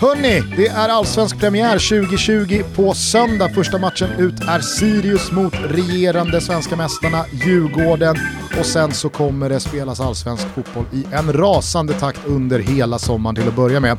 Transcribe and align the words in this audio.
Hörni, 0.00 0.42
det 0.56 0.66
är 0.66 0.88
allsvensk 0.88 1.40
premiär 1.40 2.02
2020 2.02 2.62
på 2.76 2.94
söndag. 2.94 3.48
Första 3.48 3.78
matchen 3.78 4.08
ut 4.18 4.40
är 4.48 4.60
Sirius 4.60 5.32
mot 5.32 5.54
regerande 5.54 6.40
svenska 6.40 6.76
mästarna 6.76 7.24
Djurgården. 7.32 8.16
Och 8.58 8.66
sen 8.66 8.92
så 8.92 9.08
kommer 9.08 9.48
det 9.48 9.60
spelas 9.60 10.00
allsvensk 10.00 10.48
fotboll 10.48 10.84
i 10.92 11.04
en 11.12 11.32
rasande 11.32 11.92
takt 11.92 12.26
under 12.26 12.58
hela 12.58 12.98
sommaren 12.98 13.36
till 13.36 13.48
att 13.48 13.56
börja 13.56 13.80
med. 13.80 13.98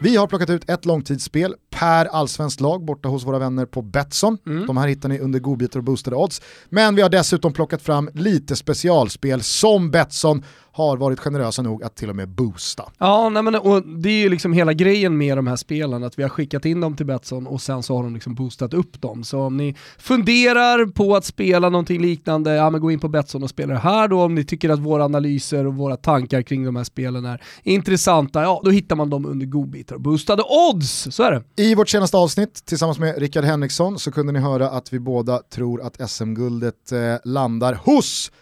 Vi 0.00 0.16
har 0.16 0.26
plockat 0.26 0.50
ut 0.50 0.70
ett 0.70 0.84
långtidsspel 0.84 1.54
per 1.70 2.04
allsvenskt 2.04 2.60
lag 2.60 2.84
borta 2.84 3.08
hos 3.08 3.26
våra 3.26 3.38
vänner 3.38 3.66
på 3.66 3.82
Betsson. 3.82 4.38
Mm. 4.46 4.66
De 4.66 4.76
här 4.76 4.88
hittar 4.88 5.08
ni 5.08 5.18
under 5.18 5.38
godbitar 5.38 5.78
och 5.80 5.84
boostade 5.84 6.16
odds. 6.16 6.42
Men 6.68 6.94
vi 6.94 7.02
har 7.02 7.08
dessutom 7.08 7.52
plockat 7.52 7.82
fram 7.82 8.10
lite 8.14 8.56
specialspel 8.56 9.42
som 9.42 9.90
Betsson 9.90 10.42
har 10.72 10.96
varit 10.96 11.20
generösa 11.20 11.62
nog 11.62 11.84
att 11.84 11.96
till 11.96 12.10
och 12.10 12.16
med 12.16 12.28
boosta. 12.28 12.84
Ja, 12.98 13.28
nej 13.28 13.42
men, 13.42 13.54
och 13.54 13.82
det 13.86 14.08
är 14.08 14.22
ju 14.22 14.28
liksom 14.28 14.52
hela 14.52 14.72
grejen 14.72 15.18
med 15.18 15.38
de 15.38 15.46
här 15.46 15.56
spelen, 15.56 16.04
att 16.04 16.18
vi 16.18 16.22
har 16.22 16.30
skickat 16.30 16.64
in 16.64 16.80
dem 16.80 16.96
till 16.96 17.06
Betsson 17.06 17.46
och 17.46 17.60
sen 17.60 17.82
så 17.82 17.96
har 17.96 18.02
de 18.02 18.14
liksom 18.14 18.34
boostat 18.34 18.74
upp 18.74 19.00
dem. 19.00 19.24
Så 19.24 19.40
om 19.40 19.56
ni 19.56 19.76
funderar 19.98 20.86
på 20.86 21.16
att 21.16 21.24
spela 21.24 21.68
någonting 21.68 22.02
liknande, 22.02 22.54
ja 22.54 22.70
men 22.70 22.80
gå 22.80 22.90
in 22.90 23.00
på 23.00 23.08
Betsson 23.08 23.42
och 23.42 23.50
spela 23.50 23.72
det 23.72 23.80
här 23.80 23.91
då. 24.08 24.22
Om 24.22 24.34
ni 24.34 24.44
tycker 24.44 24.68
att 24.68 24.78
våra 24.78 25.04
analyser 25.04 25.66
och 25.66 25.74
våra 25.74 25.96
tankar 25.96 26.42
kring 26.42 26.64
de 26.64 26.76
här 26.76 26.84
spelen 26.84 27.24
är 27.24 27.42
intressanta, 27.62 28.42
ja 28.42 28.60
då 28.64 28.70
hittar 28.70 28.96
man 28.96 29.10
dem 29.10 29.26
under 29.26 29.46
godbitar 29.46 29.94
och 29.94 30.00
boostade 30.00 30.42
odds. 30.42 31.08
Så 31.10 31.22
är 31.22 31.32
det. 31.32 31.62
I 31.62 31.74
vårt 31.74 31.88
senaste 31.88 32.16
avsnitt 32.16 32.64
tillsammans 32.64 32.98
med 32.98 33.18
Rickard 33.18 33.44
Henriksson 33.44 33.98
så 33.98 34.12
kunde 34.12 34.32
ni 34.32 34.38
höra 34.38 34.70
att 34.70 34.92
vi 34.92 34.98
båda 34.98 35.38
tror 35.38 35.82
att 35.82 36.10
SM-guldet 36.10 36.92
eh, 36.92 36.98
landar 37.24 37.74
hos 37.84 38.32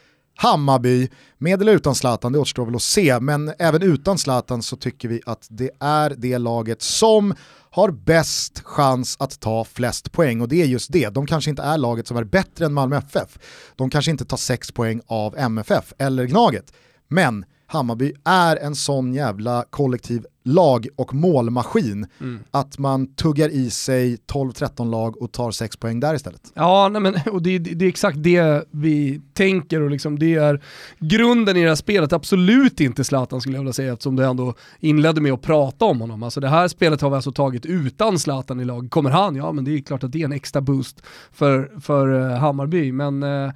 Hammarby, 0.42 1.08
med 1.38 1.60
eller 1.60 1.72
utan 1.72 1.94
Zlatan, 1.94 2.32
det 2.32 2.38
återstår 2.38 2.66
väl 2.66 2.74
att 2.74 2.82
se, 2.82 3.20
men 3.20 3.52
även 3.58 3.82
utan 3.82 4.18
Zlatan 4.18 4.62
så 4.62 4.76
tycker 4.76 5.08
vi 5.08 5.20
att 5.26 5.46
det 5.50 5.70
är 5.80 6.14
det 6.18 6.38
laget 6.38 6.82
som 6.82 7.34
har 7.70 7.90
bäst 7.90 8.60
chans 8.64 9.16
att 9.18 9.40
ta 9.40 9.64
flest 9.64 10.12
poäng 10.12 10.40
och 10.40 10.48
det 10.48 10.62
är 10.62 10.66
just 10.66 10.92
det. 10.92 11.08
De 11.08 11.26
kanske 11.26 11.50
inte 11.50 11.62
är 11.62 11.78
laget 11.78 12.06
som 12.06 12.16
är 12.16 12.24
bättre 12.24 12.66
än 12.66 12.72
Malmö 12.72 12.96
FF. 12.96 13.38
De 13.76 13.90
kanske 13.90 14.10
inte 14.10 14.24
tar 14.24 14.36
sex 14.36 14.72
poäng 14.72 15.00
av 15.06 15.36
MFF 15.38 15.92
eller 15.98 16.24
Gnaget. 16.24 16.72
Men 17.08 17.44
Hammarby 17.66 18.12
är 18.24 18.56
en 18.56 18.74
sån 18.74 19.14
jävla 19.14 19.64
kollektiv 19.70 20.26
lag 20.42 20.86
och 20.96 21.14
målmaskin 21.14 22.06
mm. 22.20 22.40
att 22.50 22.78
man 22.78 23.14
tuggar 23.14 23.48
i 23.48 23.70
sig 23.70 24.16
12-13 24.16 24.90
lag 24.90 25.22
och 25.22 25.32
tar 25.32 25.50
6 25.50 25.76
poäng 25.76 26.00
där 26.00 26.14
istället. 26.14 26.52
Ja, 26.54 26.88
nej 26.88 27.02
men, 27.02 27.14
och 27.32 27.42
det, 27.42 27.58
det, 27.58 27.84
är 27.84 27.88
exakt 27.88 28.22
det 28.22 28.64
vi 28.70 29.20
tänker 29.32 29.82
och 29.82 29.90
liksom 29.90 30.18
det 30.18 30.34
är 30.34 30.62
grunden 30.98 31.56
i 31.56 31.62
det 31.62 31.68
här 31.68 31.74
spelet. 31.74 32.12
Absolut 32.12 32.80
inte 32.80 33.04
Zlatan 33.04 33.40
skulle 33.40 33.56
jag 33.56 33.62
vilja 33.62 33.72
säga 33.72 33.92
eftersom 33.92 34.16
du 34.16 34.24
ändå 34.24 34.54
inledde 34.80 35.20
med 35.20 35.32
att 35.32 35.42
prata 35.42 35.84
om 35.84 36.00
honom. 36.00 36.22
Alltså 36.22 36.40
det 36.40 36.48
här 36.48 36.68
spelet 36.68 37.00
har 37.00 37.10
vi 37.10 37.16
alltså 37.16 37.32
tagit 37.32 37.66
utan 37.66 38.18
Zlatan 38.18 38.60
i 38.60 38.64
lag. 38.64 38.90
Kommer 38.90 39.10
han? 39.10 39.36
Ja, 39.36 39.52
men 39.52 39.64
det 39.64 39.74
är 39.74 39.80
klart 39.80 40.04
att 40.04 40.12
det 40.12 40.20
är 40.20 40.24
en 40.24 40.32
extra 40.32 40.60
boost 40.60 41.02
för, 41.32 41.80
för 41.80 42.08
uh, 42.08 42.36
Hammarby. 42.36 42.92
Men 42.92 43.22
uh, 43.22 43.52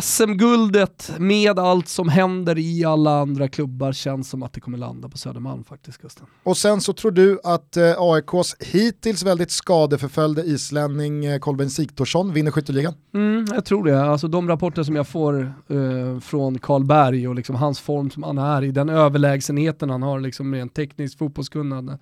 SM-guldet 0.00 1.12
med 1.18 1.58
allt 1.58 1.88
som 1.88 2.08
händer 2.08 2.58
i 2.58 2.84
alla 2.84 3.20
andra 3.20 3.48
klubbar 3.48 3.92
känns 3.92 4.30
som 4.30 4.42
att 4.42 4.52
det 4.52 4.60
kommer 4.60 4.78
landa 4.78 5.08
på 5.08 5.18
Södermalm 5.18 5.64
faktiskt 5.64 6.02
Gusten. 6.02 6.26
Och 6.42 6.56
sen 6.56 6.80
så 6.80 6.92
tror 6.92 7.10
du 7.10 7.40
att 7.44 7.76
eh, 7.76 7.94
AIKs 7.98 8.56
hittills 8.60 9.22
väldigt 9.22 9.50
skadeförföljde 9.50 10.42
islänning 10.42 11.24
eh, 11.24 11.38
Kolbeinn 11.38 11.70
Sigthorsson 11.70 12.32
vinner 12.32 12.50
skytteligan? 12.50 12.94
Mm, 13.14 13.46
jag 13.54 13.64
tror 13.64 13.84
det. 13.84 14.02
Alltså 14.02 14.28
de 14.28 14.48
rapporter 14.48 14.82
som 14.82 14.96
jag 14.96 15.08
får 15.08 15.54
eh, 15.68 16.20
från 16.20 16.58
Karlberg 16.58 17.28
och 17.28 17.34
liksom 17.34 17.56
hans 17.56 17.80
form 17.80 18.10
som 18.10 18.22
han 18.22 18.38
är 18.38 18.64
i, 18.64 18.70
den 18.70 18.88
överlägsenheten 18.88 19.90
han 19.90 20.02
har 20.02 20.20
liksom 20.20 20.50
med 20.50 20.62
en 20.62 20.68
teknisk 20.68 21.18
fotbollskunnande 21.18 21.98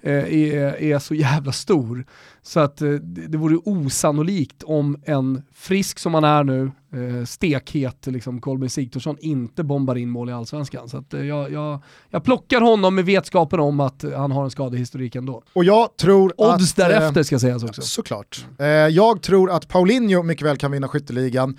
eh, 0.00 0.34
är, 0.34 0.82
är 0.82 0.98
så 0.98 1.14
jävla 1.14 1.52
stor. 1.52 2.06
Så 2.42 2.60
att 2.60 2.82
eh, 2.82 2.90
det 3.28 3.38
vore 3.38 3.56
osannolikt 3.56 4.62
om 4.62 4.96
en 5.04 5.42
frisk 5.52 5.98
som 5.98 6.14
han 6.14 6.24
är 6.24 6.44
nu, 6.44 6.70
eh, 6.92 7.24
stekhet 7.24 8.06
liksom 8.06 8.40
Kolbeinn 8.40 8.70
Sigthorsson 8.70 9.16
inte 9.20 9.64
bombar 9.64 9.96
in 9.96 10.10
mål 10.10 10.30
i 10.30 10.32
allsvenskan. 10.32 10.88
Så 10.88 10.96
att, 10.96 11.14
eh, 11.14 11.24
jag, 11.24 11.52
jag, 11.52 11.82
jag 12.10 12.24
plockar 12.24 12.60
honom 12.60 12.94
med 12.94 13.04
vetskapen 13.04 13.60
om 13.60 13.80
att 13.80 14.04
han 14.16 14.32
har 14.32 14.44
en 14.44 14.50
skadehistorik 14.50 15.16
ändå. 15.16 15.42
Och 15.52 15.64
jag 15.64 15.96
tror 15.96 16.34
Odds 16.36 16.70
att, 16.70 16.76
därefter 16.76 17.22
ska 17.22 17.38
sägas 17.38 17.64
också. 17.64 17.82
Såklart. 17.82 18.46
jag 18.90 19.22
tror 19.22 19.50
att 19.50 19.68
Paulinho 19.68 20.22
mycket 20.22 20.46
väl 20.46 20.56
kan 20.56 20.70
vinna 20.70 20.88
skytteligan. 20.88 21.58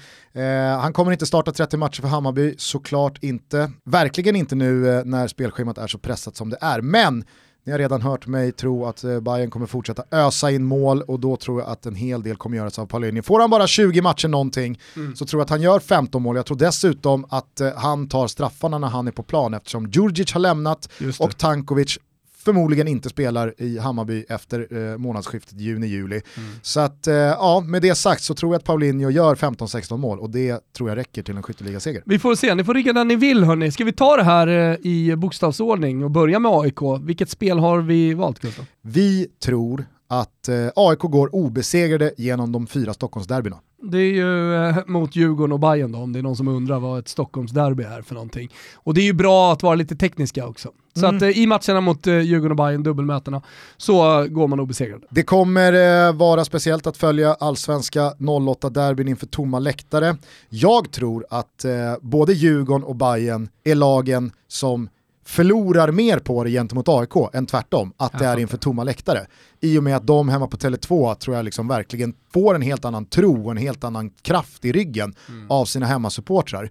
han 0.81 0.93
kommer 0.93 1.11
inte 1.11 1.25
starta 1.25 1.51
30 1.51 1.77
matcher 1.77 2.01
för 2.01 2.07
Hammarby, 2.07 2.55
såklart 2.57 3.23
inte. 3.23 3.71
Verkligen 3.83 4.35
inte 4.35 4.55
nu 4.55 5.03
när 5.05 5.27
spelschemat 5.27 5.77
är 5.77 5.87
så 5.87 5.97
pressat 5.97 6.35
som 6.35 6.49
det 6.49 6.57
är. 6.61 6.81
Men 6.81 7.23
ni 7.65 7.71
har 7.71 7.79
redan 7.79 8.01
hört 8.01 8.27
mig 8.27 8.51
tro 8.51 8.85
att 8.85 9.03
eh, 9.03 9.19
Bayern 9.19 9.49
kommer 9.49 9.65
fortsätta 9.65 10.03
ösa 10.11 10.51
in 10.51 10.63
mål 10.63 11.01
och 11.01 11.19
då 11.19 11.35
tror 11.35 11.61
jag 11.61 11.69
att 11.69 11.85
en 11.85 11.95
hel 11.95 12.23
del 12.23 12.35
kommer 12.35 12.57
göras 12.57 12.79
av 12.79 12.85
Paulinho. 12.85 13.21
Får 13.21 13.39
han 13.39 13.49
bara 13.49 13.67
20 13.67 14.01
matcher 14.01 14.27
någonting 14.27 14.79
mm. 14.95 15.15
så 15.15 15.25
tror 15.25 15.39
jag 15.39 15.43
att 15.43 15.49
han 15.49 15.61
gör 15.61 15.79
15 15.79 16.21
mål. 16.21 16.35
Jag 16.35 16.45
tror 16.45 16.57
dessutom 16.57 17.25
att 17.29 17.61
eh, 17.61 17.69
han 17.75 18.07
tar 18.09 18.27
straffarna 18.27 18.77
när 18.77 18.87
han 18.87 19.07
är 19.07 19.11
på 19.11 19.23
plan 19.23 19.53
eftersom 19.53 19.91
Djurdjic 19.91 20.33
har 20.33 20.39
lämnat 20.39 20.89
och 21.19 21.37
Tankovic 21.37 21.97
förmodligen 22.43 22.87
inte 22.87 23.09
spelar 23.09 23.53
i 23.57 23.77
Hammarby 23.77 24.25
efter 24.29 24.91
eh, 24.91 24.97
månadsskiftet 24.97 25.59
juni-juli. 25.59 26.21
Mm. 26.37 26.49
Så 26.61 26.79
att, 26.79 27.07
eh, 27.07 27.15
ja, 27.15 27.63
med 27.67 27.81
det 27.81 27.95
sagt 27.95 28.23
så 28.23 28.35
tror 28.35 28.53
jag 28.53 28.59
att 28.59 28.65
Paulinho 28.65 29.09
gör 29.09 29.35
15-16 29.35 29.97
mål 29.97 30.19
och 30.19 30.29
det 30.29 30.73
tror 30.77 30.89
jag 30.89 30.97
räcker 30.97 31.23
till 31.23 31.37
en 31.37 31.43
skytteligaseger. 31.43 32.03
Vi 32.05 32.19
får 32.19 32.35
se, 32.35 32.55
ni 32.55 32.63
får 32.63 32.73
rigga 32.73 32.93
när 32.93 33.05
ni 33.05 33.15
vill 33.15 33.43
hörni. 33.43 33.71
Ska 33.71 33.83
vi 33.83 33.93
ta 33.93 34.17
det 34.17 34.23
här 34.23 34.47
eh, 34.47 34.77
i 34.81 35.15
bokstavsordning 35.15 36.03
och 36.03 36.11
börja 36.11 36.39
med 36.39 36.51
AIK? 36.51 36.79
Vilket 37.01 37.29
spel 37.29 37.59
har 37.59 37.79
vi 37.79 38.13
valt 38.13 38.39
Gustav? 38.39 38.65
Vi 38.81 39.27
tror 39.43 39.85
att 40.21 40.49
eh, 40.49 40.67
AIK 40.75 40.99
går 40.99 41.35
obesegrade 41.35 42.13
genom 42.17 42.51
de 42.51 42.67
fyra 42.67 42.93
Stockholmsderbyna. 42.93 43.57
Det 43.81 43.97
är 43.97 44.11
ju 44.11 44.55
eh, 44.55 44.77
mot 44.87 45.15
Djurgården 45.15 45.51
och 45.51 45.59
Bayern 45.59 45.91
då, 45.91 45.99
om 45.99 46.13
det 46.13 46.19
är 46.19 46.23
någon 46.23 46.35
som 46.35 46.47
undrar 46.47 46.79
vad 46.79 46.99
ett 46.99 47.07
Stockholmsderby 47.07 47.83
är 47.83 48.01
för 48.01 48.13
någonting. 48.13 48.51
Och 48.75 48.93
det 48.93 49.01
är 49.01 49.05
ju 49.05 49.13
bra 49.13 49.53
att 49.53 49.63
vara 49.63 49.75
lite 49.75 49.95
tekniska 49.95 50.47
också. 50.47 50.69
Så 50.95 51.05
mm. 51.05 51.15
att 51.15 51.21
eh, 51.21 51.29
i 51.29 51.47
matcherna 51.47 51.81
mot 51.81 52.07
eh, 52.07 52.19
Djurgården 52.19 52.51
och 52.51 52.57
Bayern, 52.57 52.83
dubbelmötena, 52.83 53.41
så 53.77 54.27
går 54.29 54.47
man 54.47 54.59
obesegrad. 54.59 55.03
Det 55.09 55.23
kommer 55.23 56.11
vara 56.11 56.45
speciellt 56.45 56.87
att 56.87 56.97
följa 56.97 57.33
allsvenska 57.33 58.01
08-derbyn 58.09 59.09
inför 59.09 59.27
tomma 59.27 59.59
läktare. 59.59 60.17
Jag 60.49 60.91
tror 60.91 61.25
att 61.29 61.65
både 62.01 62.33
Djurgården 62.33 62.83
och 62.83 62.95
Bayern 62.95 63.49
är 63.63 63.75
lagen 63.75 64.31
som 64.47 64.89
förlorar 65.25 65.91
mer 65.91 66.19
på 66.19 66.43
det 66.43 66.49
gentemot 66.49 66.89
AIK 66.89 67.33
än 67.33 67.45
tvärtom, 67.45 67.93
att 67.97 68.19
det 68.19 68.25
är 68.25 68.39
inför 68.39 68.57
tomma 68.57 68.83
läktare. 68.83 69.27
I 69.59 69.77
och 69.77 69.83
med 69.83 69.95
att 69.95 70.07
de 70.07 70.29
hemma 70.29 70.47
på 70.47 70.57
Tele2 70.57 71.15
tror 71.15 71.35
jag 71.35 71.45
liksom 71.45 71.67
verkligen 71.67 72.13
får 72.33 72.55
en 72.55 72.61
helt 72.61 72.85
annan 72.85 73.05
tro 73.05 73.45
och 73.45 73.51
en 73.51 73.57
helt 73.57 73.83
annan 73.83 74.09
kraft 74.09 74.65
i 74.65 74.71
ryggen 74.71 75.15
mm. 75.29 75.51
av 75.51 75.65
sina 75.65 75.85
hemmasupportrar. 75.85 76.69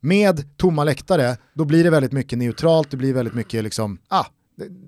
Med 0.00 0.56
tomma 0.56 0.84
läktare, 0.84 1.36
då 1.54 1.64
blir 1.64 1.84
det 1.84 1.90
väldigt 1.90 2.12
mycket 2.12 2.38
neutralt, 2.38 2.90
det 2.90 2.96
blir 2.96 3.14
väldigt 3.14 3.34
mycket 3.34 3.64
liksom, 3.64 3.98
ah, 4.08 4.26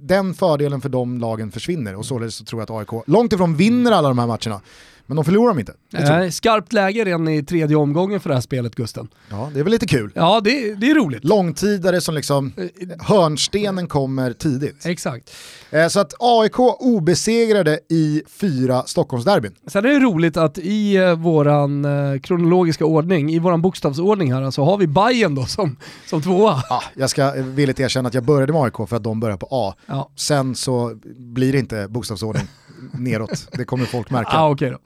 den 0.02 0.34
fördelen 0.34 0.80
för 0.80 0.88
de 0.88 1.18
lagen 1.18 1.52
försvinner 1.52 1.94
och 1.94 2.06
således 2.06 2.34
så 2.34 2.44
tror 2.44 2.60
jag 2.60 2.70
att 2.70 2.90
AIK 2.90 3.02
långt 3.06 3.32
ifrån 3.32 3.56
vinner 3.56 3.92
alla 3.92 4.08
de 4.08 4.18
här 4.18 4.26
matcherna. 4.26 4.60
Men 5.06 5.16
de 5.16 5.24
förlorar 5.24 5.48
de 5.48 5.58
inte. 5.58 5.74
Eh, 5.92 6.30
skarpt 6.30 6.72
läge 6.72 7.04
redan 7.04 7.28
i 7.28 7.42
tredje 7.42 7.76
omgången 7.76 8.20
för 8.20 8.28
det 8.28 8.34
här 8.34 8.40
spelet 8.40 8.74
Gusten. 8.74 9.08
Ja, 9.30 9.50
det 9.54 9.60
är 9.60 9.64
väl 9.64 9.70
lite 9.72 9.86
kul. 9.86 10.12
Ja, 10.14 10.40
det, 10.40 10.74
det 10.74 10.90
är 10.90 10.94
roligt. 10.94 11.24
Långtidare 11.24 12.00
som 12.00 12.14
liksom, 12.14 12.52
eh, 12.56 12.88
hörnstenen 13.00 13.88
kommer 13.88 14.32
tidigt. 14.32 14.86
Exakt. 14.86 15.30
Eh, 15.70 15.88
så 15.88 16.00
att 16.00 16.14
AIK 16.18 16.58
obesegrade 16.58 17.80
i 17.88 18.22
fyra 18.40 18.82
Stockholmsderbyn. 18.86 19.54
Sen 19.66 19.84
är 19.84 19.88
det 19.88 19.98
roligt 19.98 20.36
att 20.36 20.58
i 20.58 20.96
eh, 20.96 21.14
våran 21.14 21.84
eh, 21.84 22.20
kronologiska 22.20 22.84
ordning, 22.84 23.32
i 23.32 23.38
våran 23.38 23.62
bokstavsordning 23.62 24.32
här, 24.32 24.40
så 24.40 24.46
alltså 24.46 24.64
har 24.64 24.78
vi 24.78 24.86
Bayern 24.86 25.34
då 25.34 25.46
som, 25.46 25.76
som 26.06 26.22
tvåa. 26.22 26.62
Ja, 26.68 26.82
jag 26.94 27.10
ska 27.10 27.32
villigt 27.36 27.80
erkänna 27.80 28.08
att 28.08 28.14
jag 28.14 28.24
började 28.24 28.52
med 28.52 28.62
AIK 28.62 28.88
för 28.88 28.96
att 28.96 29.04
de 29.04 29.20
börjar 29.20 29.36
på 29.36 29.48
A. 29.50 29.74
Ja. 29.86 30.10
Sen 30.16 30.54
så 30.54 30.98
blir 31.16 31.52
det 31.52 31.58
inte 31.58 31.88
bokstavsordning 31.88 32.46
neråt, 32.92 33.48
det 33.52 33.64
kommer 33.64 33.84
folk 33.84 34.10
märka. 34.10 34.30
Ah, 34.32 34.50
okay 34.50 34.70
då. 34.70 34.78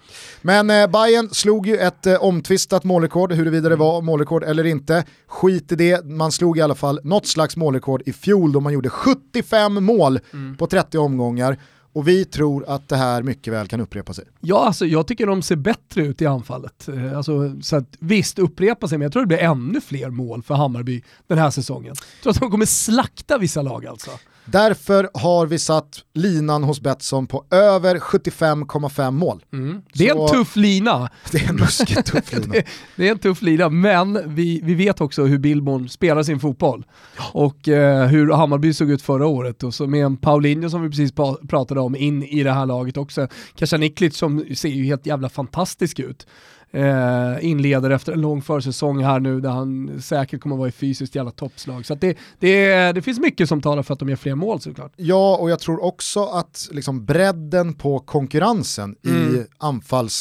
Men 0.43 0.71
eh, 0.71 0.87
Bayern 0.87 1.29
slog 1.31 1.67
ju 1.67 1.77
ett 1.77 2.07
eh, 2.07 2.25
omtvistat 2.25 2.85
målrekord, 2.85 3.33
huruvida 3.33 3.69
det 3.69 3.77
var 3.77 4.03
målrekord 4.03 4.45
eller 4.45 4.67
inte. 4.67 5.05
Skit 5.27 5.73
i 5.73 5.75
det, 5.75 6.05
man 6.05 6.33
slog 6.33 6.59
i 6.59 6.61
alla 6.61 6.75
fall 6.75 7.01
något 7.05 7.27
slags 7.27 7.57
målrekord 7.57 8.03
i 8.07 8.13
fjol 8.13 8.53
då 8.53 8.61
man 8.61 8.73
gjorde 8.73 8.91
75 8.91 9.85
mål 9.85 10.21
mm. 10.33 10.57
på 10.57 10.67
30 10.67 10.99
omgångar. 10.99 11.59
Och 11.93 12.09
vi 12.09 12.25
tror 12.25 12.65
att 12.69 12.89
det 12.89 12.97
här 12.97 13.23
mycket 13.23 13.53
väl 13.53 13.69
kan 13.69 13.81
upprepa 13.81 14.15
sig. 14.15 14.25
Ja, 14.41 14.67
alltså, 14.67 14.87
jag 14.87 15.07
tycker 15.07 15.27
de 15.27 15.43
ser 15.43 15.57
bättre 15.57 16.03
ut 16.03 16.23
i 16.23 16.27
anfallet. 16.27 16.89
Eh, 16.89 17.17
alltså, 17.17 17.63
så 17.63 17.77
att, 17.77 17.97
visst, 17.99 18.39
upprepa 18.39 18.89
sig, 18.89 18.99
men 18.99 19.03
jag 19.05 19.13
tror 19.13 19.23
det 19.23 19.27
blir 19.27 19.39
ännu 19.39 19.81
fler 19.81 20.11
mål 20.11 20.43
för 20.43 20.55
Hammarby 20.55 21.03
den 21.27 21.39
här 21.39 21.51
säsongen. 21.51 21.95
Jag 22.15 22.23
tror 22.23 22.31
att 22.31 22.41
de 22.41 22.51
kommer 22.51 22.67
slakta 22.67 23.39
vissa 23.39 23.63
lag 23.63 23.87
alltså. 23.87 24.11
Därför 24.51 25.11
har 25.15 25.47
vi 25.47 25.59
satt 25.59 26.05
linan 26.15 26.65
hos 26.65 26.81
Betsson 26.81 27.27
på 27.27 27.45
över 27.51 27.99
75,5 27.99 29.11
mål. 29.11 29.45
Mm. 29.53 29.83
Det 29.95 30.09
är 30.09 30.15
Så- 30.15 30.23
en 30.23 30.29
tuff 30.33 30.57
lina. 30.57 31.11
Det 31.33 31.39
är 31.45 31.49
en 31.49 31.59
ruskigt 31.59 32.07
tuff 32.07 32.33
lina. 32.39 32.53
det, 32.53 32.65
det 32.97 33.07
är 33.09 33.13
en 33.13 33.19
tuff 33.19 33.43
lina, 33.43 33.69
men 33.69 34.35
vi, 34.35 34.61
vi 34.65 34.75
vet 34.75 35.01
också 35.01 35.25
hur 35.25 35.39
Billborn 35.39 35.89
spelar 35.89 36.23
sin 36.23 36.41
fotboll. 36.41 36.85
Och 37.33 37.69
eh, 37.69 38.07
hur 38.07 38.33
Hammarby 38.33 38.73
såg 38.75 38.91
ut 38.91 39.03
förra 39.03 39.27
året. 39.27 39.63
Och 39.63 39.75
så 39.75 39.87
med 39.87 40.05
en 40.05 40.17
Paulinho 40.17 40.71
som 40.71 40.83
vi 40.83 40.89
precis 40.89 41.13
pra- 41.13 41.47
pratade 41.49 41.81
om 41.81 41.97
in 41.97 42.23
i 42.23 42.43
det 42.43 42.53
här 42.53 42.67
laget 42.67 42.97
också. 42.97 43.29
Kasaniklic 43.57 44.17
som 44.17 44.45
ser 44.55 44.69
ju 44.69 44.85
helt 44.85 45.07
jävla 45.07 45.29
fantastisk 45.29 45.99
ut. 45.99 46.27
Eh, 46.71 47.45
inleder 47.45 47.91
efter 47.91 48.13
en 48.13 48.21
lång 48.21 48.43
försäsong 48.43 49.05
här 49.05 49.21
nu 49.21 49.41
där 49.41 49.51
han 49.51 49.99
säkert 50.03 50.41
kommer 50.41 50.57
vara 50.57 50.69
i 50.69 50.73
fysiskt 50.73 51.15
jävla 51.15 51.31
toppslag. 51.31 51.87
Så 51.87 51.95
det, 51.95 52.17
det, 52.39 52.93
det 52.93 53.03
finns 53.03 53.19
mycket 53.21 53.49
som 53.49 53.63
talar 53.63 53.83
för 53.83 53.93
att 53.95 53.99
de 54.01 54.09
gör 54.09 54.17
fler 54.17 54.35
mål 54.35 54.61
såklart. 54.61 54.93
Ja, 54.97 55.37
och 55.37 55.51
jag 55.51 55.59
tror 55.61 55.85
också 55.85 56.25
att 56.25 56.69
liksom 56.73 57.05
bredden 57.05 57.75
på 57.75 57.99
konkurrensen 57.99 58.97
i 59.05 59.09
Mm. 59.09 59.45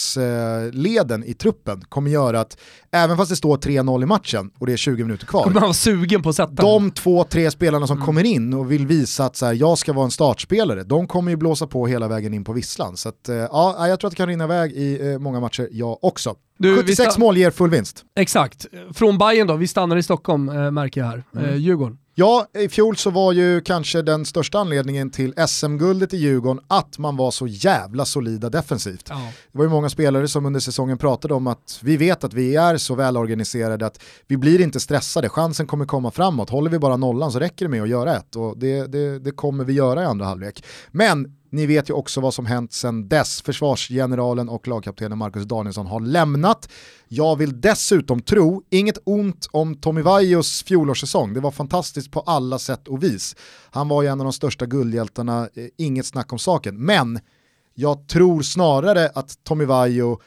anfallsleden 0.08 1.24
i 1.24 1.34
truppen 1.34 1.82
kommer 1.90 2.12
göra 2.12 2.40
att 2.40 2.58
även 2.92 3.18
fast 3.18 3.30
det 3.30 3.36
står 3.36 3.58
3-0 3.58 4.04
i 4.04 4.06
matchen 4.06 4.52
och 4.60 4.66
det 4.66 4.74
är 4.74 4.78
20 4.78 5.04
minuter 5.04 5.26
kvar, 5.26 5.44
Kommer 5.44 5.54
man 5.54 5.64
vara 5.64 5.74
sugen 5.74 6.22
på 6.22 6.30
att 6.30 6.36
sätta 6.36 6.54
de 6.54 6.92
två, 6.92 7.24
tre 7.24 7.52
spelarna 7.52 7.78
Mm. 7.78 7.88
som 7.88 8.02
kommer 8.06 8.24
in 8.24 8.54
och 8.54 8.72
vill 8.72 8.88
visa 8.88 9.26
att 9.26 9.36
så 9.36 9.46
här, 9.46 9.54
jag 9.54 9.78
ska 9.78 9.94
vara 9.94 10.06
en 10.06 10.12
startspelare, 10.12 10.84
de 10.84 11.08
kommer 11.08 11.32
ju 11.32 11.38
blåsa 11.38 11.68
på 11.68 11.88
hela 11.88 12.08
vägen 12.08 12.34
in 12.34 12.44
på 12.44 12.54
visslan. 12.54 12.98
Så 12.98 13.10
att, 13.10 13.30
eh, 13.30 13.36
ja, 13.36 13.88
jag 13.88 14.00
tror 14.00 14.08
att 14.08 14.12
det 14.12 14.18
kan 14.18 14.28
rinna 14.28 14.44
iväg 14.44 14.72
i 14.72 15.12
eh, 15.12 15.20
många 15.20 15.40
matcher, 15.40 15.68
jag 15.72 16.04
också. 16.04 16.36
Du, 16.60 16.72
vi 16.72 16.78
76 16.78 17.16
sta- 17.16 17.20
mål 17.20 17.38
ger 17.38 17.52
full 17.52 17.70
vinst. 17.70 18.06
Exakt. 18.16 18.66
Från 18.94 19.18
Bayern 19.18 19.48
då, 19.48 19.56
vi 19.56 19.68
stannar 19.68 19.98
i 19.98 20.04
Stockholm 20.04 20.50
eh, 20.50 20.72
märker 20.72 21.02
jag 21.02 21.08
här. 21.08 21.24
Mm. 21.36 21.46
Eh, 21.46 21.56
Djurgården. 21.56 21.98
Ja, 22.20 22.48
i 22.58 22.70
fjol 22.70 22.98
så 22.98 23.10
var 23.10 23.32
ju 23.32 23.62
kanske 23.62 24.02
den 24.02 24.26
största 24.26 24.60
anledningen 24.60 25.10
till 25.10 25.34
SM-guldet 25.48 26.14
i 26.14 26.18
Djurgården 26.18 26.64
att 26.68 26.98
man 26.98 27.18
var 27.18 27.32
så 27.32 27.48
jävla 27.48 28.06
solida 28.06 28.50
defensivt. 28.50 29.06
Ja. 29.10 29.32
Det 29.52 29.58
var 29.58 29.66
ju 29.66 29.70
många 29.70 29.90
spelare 29.90 30.28
som 30.28 30.46
under 30.46 30.60
säsongen 30.60 30.98
pratade 30.98 31.34
om 31.34 31.48
att 31.48 31.80
vi 31.84 31.98
vet 31.98 32.24
att 32.24 32.34
vi 32.34 32.56
är 32.56 32.78
så 32.78 32.96
välorganiserade 32.96 33.86
att 33.86 34.00
vi 34.28 34.38
blir 34.38 34.62
inte 34.62 34.80
stressade, 34.80 35.30
chansen 35.30 35.68
kommer 35.68 35.86
komma 35.86 36.12
framåt, 36.12 36.50
håller 36.50 36.72
vi 36.72 36.80
bara 36.80 36.98
nollan 36.98 37.32
så 37.32 37.40
räcker 37.40 37.66
det 37.66 37.70
med 37.72 37.82
att 37.84 37.90
göra 37.90 38.16
ett 38.18 38.36
och 38.36 38.58
det, 38.58 38.88
det, 38.92 39.20
det 39.20 39.32
kommer 39.32 39.64
vi 39.64 39.74
göra 39.74 40.02
i 40.04 40.06
andra 40.06 40.26
halvlek. 40.26 40.64
Men 40.92 41.37
ni 41.50 41.66
vet 41.66 41.90
ju 41.90 41.94
också 41.94 42.22
vad 42.22 42.34
som 42.34 42.46
hänt 42.46 42.74
sedan 42.74 43.08
dess. 43.08 43.42
Försvarsgeneralen 43.42 44.50
och 44.50 44.68
lagkaptenen 44.68 45.18
Marcus 45.18 45.46
Danielsson 45.46 45.88
har 45.88 46.00
lämnat. 46.00 46.70
Jag 47.08 47.36
vill 47.36 47.62
dessutom 47.62 48.22
tro, 48.22 48.64
inget 48.70 48.98
ont 49.04 49.48
om 49.52 49.76
Tommy 49.76 50.02
Vaios 50.02 50.64
fjolårssäsong, 50.64 51.34
det 51.34 51.40
var 51.40 51.52
fantastiskt 51.52 52.12
på 52.12 52.20
alla 52.20 52.60
sätt 52.60 52.88
och 52.88 53.04
vis. 53.04 53.36
Han 53.72 53.88
var 53.88 54.02
ju 54.02 54.08
en 54.08 54.20
av 54.20 54.26
de 54.26 54.34
största 54.34 54.66
guldhjältarna, 54.66 55.50
eh, 55.54 55.66
inget 55.78 56.06
snack 56.06 56.34
om 56.34 56.40
saken. 56.40 56.86
Men 56.86 57.20
jag 57.74 58.08
tror 58.08 58.42
snarare 58.42 59.10
att 59.16 59.44
Tommy 59.44 59.66
Vaiho 59.66 60.20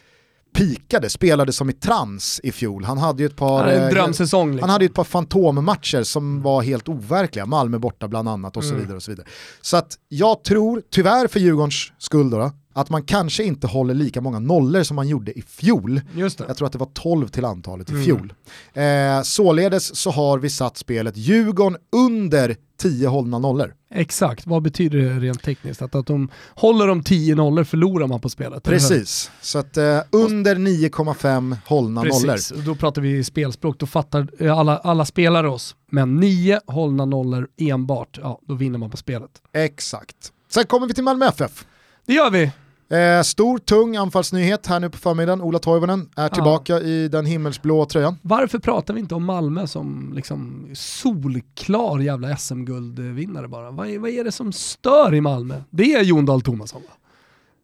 pikade, 0.52 1.11
spelade 1.11 1.52
som 1.52 1.70
i 1.70 1.73
trans 1.73 2.41
i 2.43 2.52
fjol. 2.52 2.85
Han 2.85 2.99
hade 2.99 3.23
ju 3.23 3.26
ett 3.26 3.37
par... 3.37 3.69
Ja, 3.69 3.73
eh, 3.73 3.88
drömsäsong 3.91 4.50
liksom. 4.50 4.61
han 4.62 4.70
hade 4.70 4.85
ett 4.85 4.94
par 4.94 5.05
fantommatcher 5.05 6.02
som 6.02 6.43
var 6.43 6.62
helt 6.62 6.88
overkliga, 6.88 7.47
Malmö 7.47 7.79
borta 7.79 8.08
bland 8.08 8.29
annat 8.29 8.56
och 8.56 8.64
så 8.64 8.70
Mm. 8.70 8.81
vidare. 8.81 8.97
och 8.97 9.02
Så 9.02 9.11
vidare. 9.11 9.26
Så 9.61 9.76
att 9.76 9.94
jag 10.08 10.44
tror, 10.44 10.82
tyvärr 10.91 11.26
för 11.29 11.41
Djurgårdens 11.41 11.93
skull 11.99 12.31
då, 12.31 12.52
att 12.73 12.91
man 12.91 13.03
kanske 13.03 13.45
inte 13.45 13.67
håller 13.67 13.95
lika 13.95 14.21
många 14.21 14.39
nollor 14.39 14.83
som 14.83 14.97
man 14.97 15.09
gjorde 15.09 15.39
i 15.39 15.43
fjol. 15.43 16.01
Just 16.15 16.39
det. 16.39 16.45
Jag 16.49 16.57
tror 16.57 16.67
att 16.67 16.73
det 16.73 16.79
var 16.79 16.91
12 16.95 17.29
till 17.29 17.45
antalet 17.45 17.89
i 17.91 17.93
Mm. 17.93 18.05
fjol. 18.05 18.33
Eh, 18.73 19.23
således 19.23 19.97
så 19.97 20.11
har 20.11 20.39
vi 20.39 20.51
satt 20.51 20.77
spelet 20.77 21.17
Djurgården 21.17 21.79
under 21.93 22.57
10 22.81 23.07
hållna 23.09 23.39
nollor. 23.39 23.75
Exakt, 23.95 24.47
vad 24.47 24.63
betyder 24.63 24.99
det 24.99 25.11
rent 25.21 25.43
tekniskt? 25.43 25.83
Att, 25.83 25.95
att 25.95 26.07
de 26.07 26.29
håller 26.55 26.87
de 26.87 27.03
10 27.03 27.35
nollor 27.35 27.65
förlorar 27.65 28.07
man 28.07 28.21
på 28.21 28.29
spelet? 28.29 28.63
Precis, 28.63 29.31
så 29.41 29.59
att 29.59 29.77
eh, 29.77 30.01
under 30.13 30.57
9,5 30.57 31.57
hållna 31.67 32.03
nollor. 32.03 32.33
Precis, 32.33 32.51
och 32.51 32.59
då 32.63 32.75
pratar 32.75 33.03
vi 33.03 33.25
spelspråk, 33.25 33.79
då 33.79 33.87
fattar 33.87 34.29
eh, 34.39 34.59
alla, 34.59 34.79
alla 34.79 35.05
spelare 35.05 35.49
oss. 35.49 35.77
Men 35.93 36.17
9 36.17 36.61
hållna 36.67 37.05
nollor 37.05 37.49
enbart, 37.59 38.19
ja 38.23 38.41
då 38.43 38.55
vinner 38.55 38.79
man 38.79 38.91
på 38.91 38.97
spelet. 38.97 39.31
Exakt. 39.55 40.33
Sen 40.53 40.67
kommer 40.67 40.87
vi 40.87 40.95
till 40.95 41.05
Malmö 41.05 41.27
FF. 41.27 41.67
Det 42.07 42.13
gör 42.15 42.31
vi! 42.31 42.51
Eh, 42.91 43.23
stor, 43.23 43.59
tung 43.59 43.97
anfallsnyhet 43.97 44.67
här 44.67 44.81
nu 44.81 44.91
på 44.91 44.99
förmiddagen. 44.99 45.41
Ola 45.43 45.59
Toivonen 45.59 46.09
är 46.17 46.29
tillbaka 46.29 46.81
i 46.81 47.09
den 47.09 47.27
himmelsblå 47.27 47.85
tröjan. 47.85 48.17
Varför 48.23 48.59
pratar 48.59 48.95
vi 48.95 49.01
inte 49.01 49.15
om 49.15 49.25
Malmö 49.25 49.67
som 49.67 50.13
liksom 50.15 50.69
solklar 50.75 51.99
jävla 51.99 52.37
SM-guldvinnare 52.37 53.49
bara? 53.49 53.71
Vad 53.71 53.89
är, 53.91 53.99
vad 53.99 54.11
är 54.11 54.25
det 54.25 54.33
som 54.33 54.53
stör 54.53 55.15
i 55.15 55.21
Malmö? 55.21 55.61
Det 55.71 55.95
är 55.95 56.03
Jon 56.03 56.27
Dahl 56.27 56.41
Tomasson 56.43 56.83
va? 56.83 56.95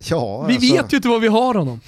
Ja, 0.09 0.45
Vi 0.49 0.55
alltså, 0.55 0.75
vet 0.75 0.93
ju 0.93 0.97
inte 0.97 1.09
vad 1.09 1.21
vi 1.21 1.29
har 1.29 1.55
honom. 1.55 1.81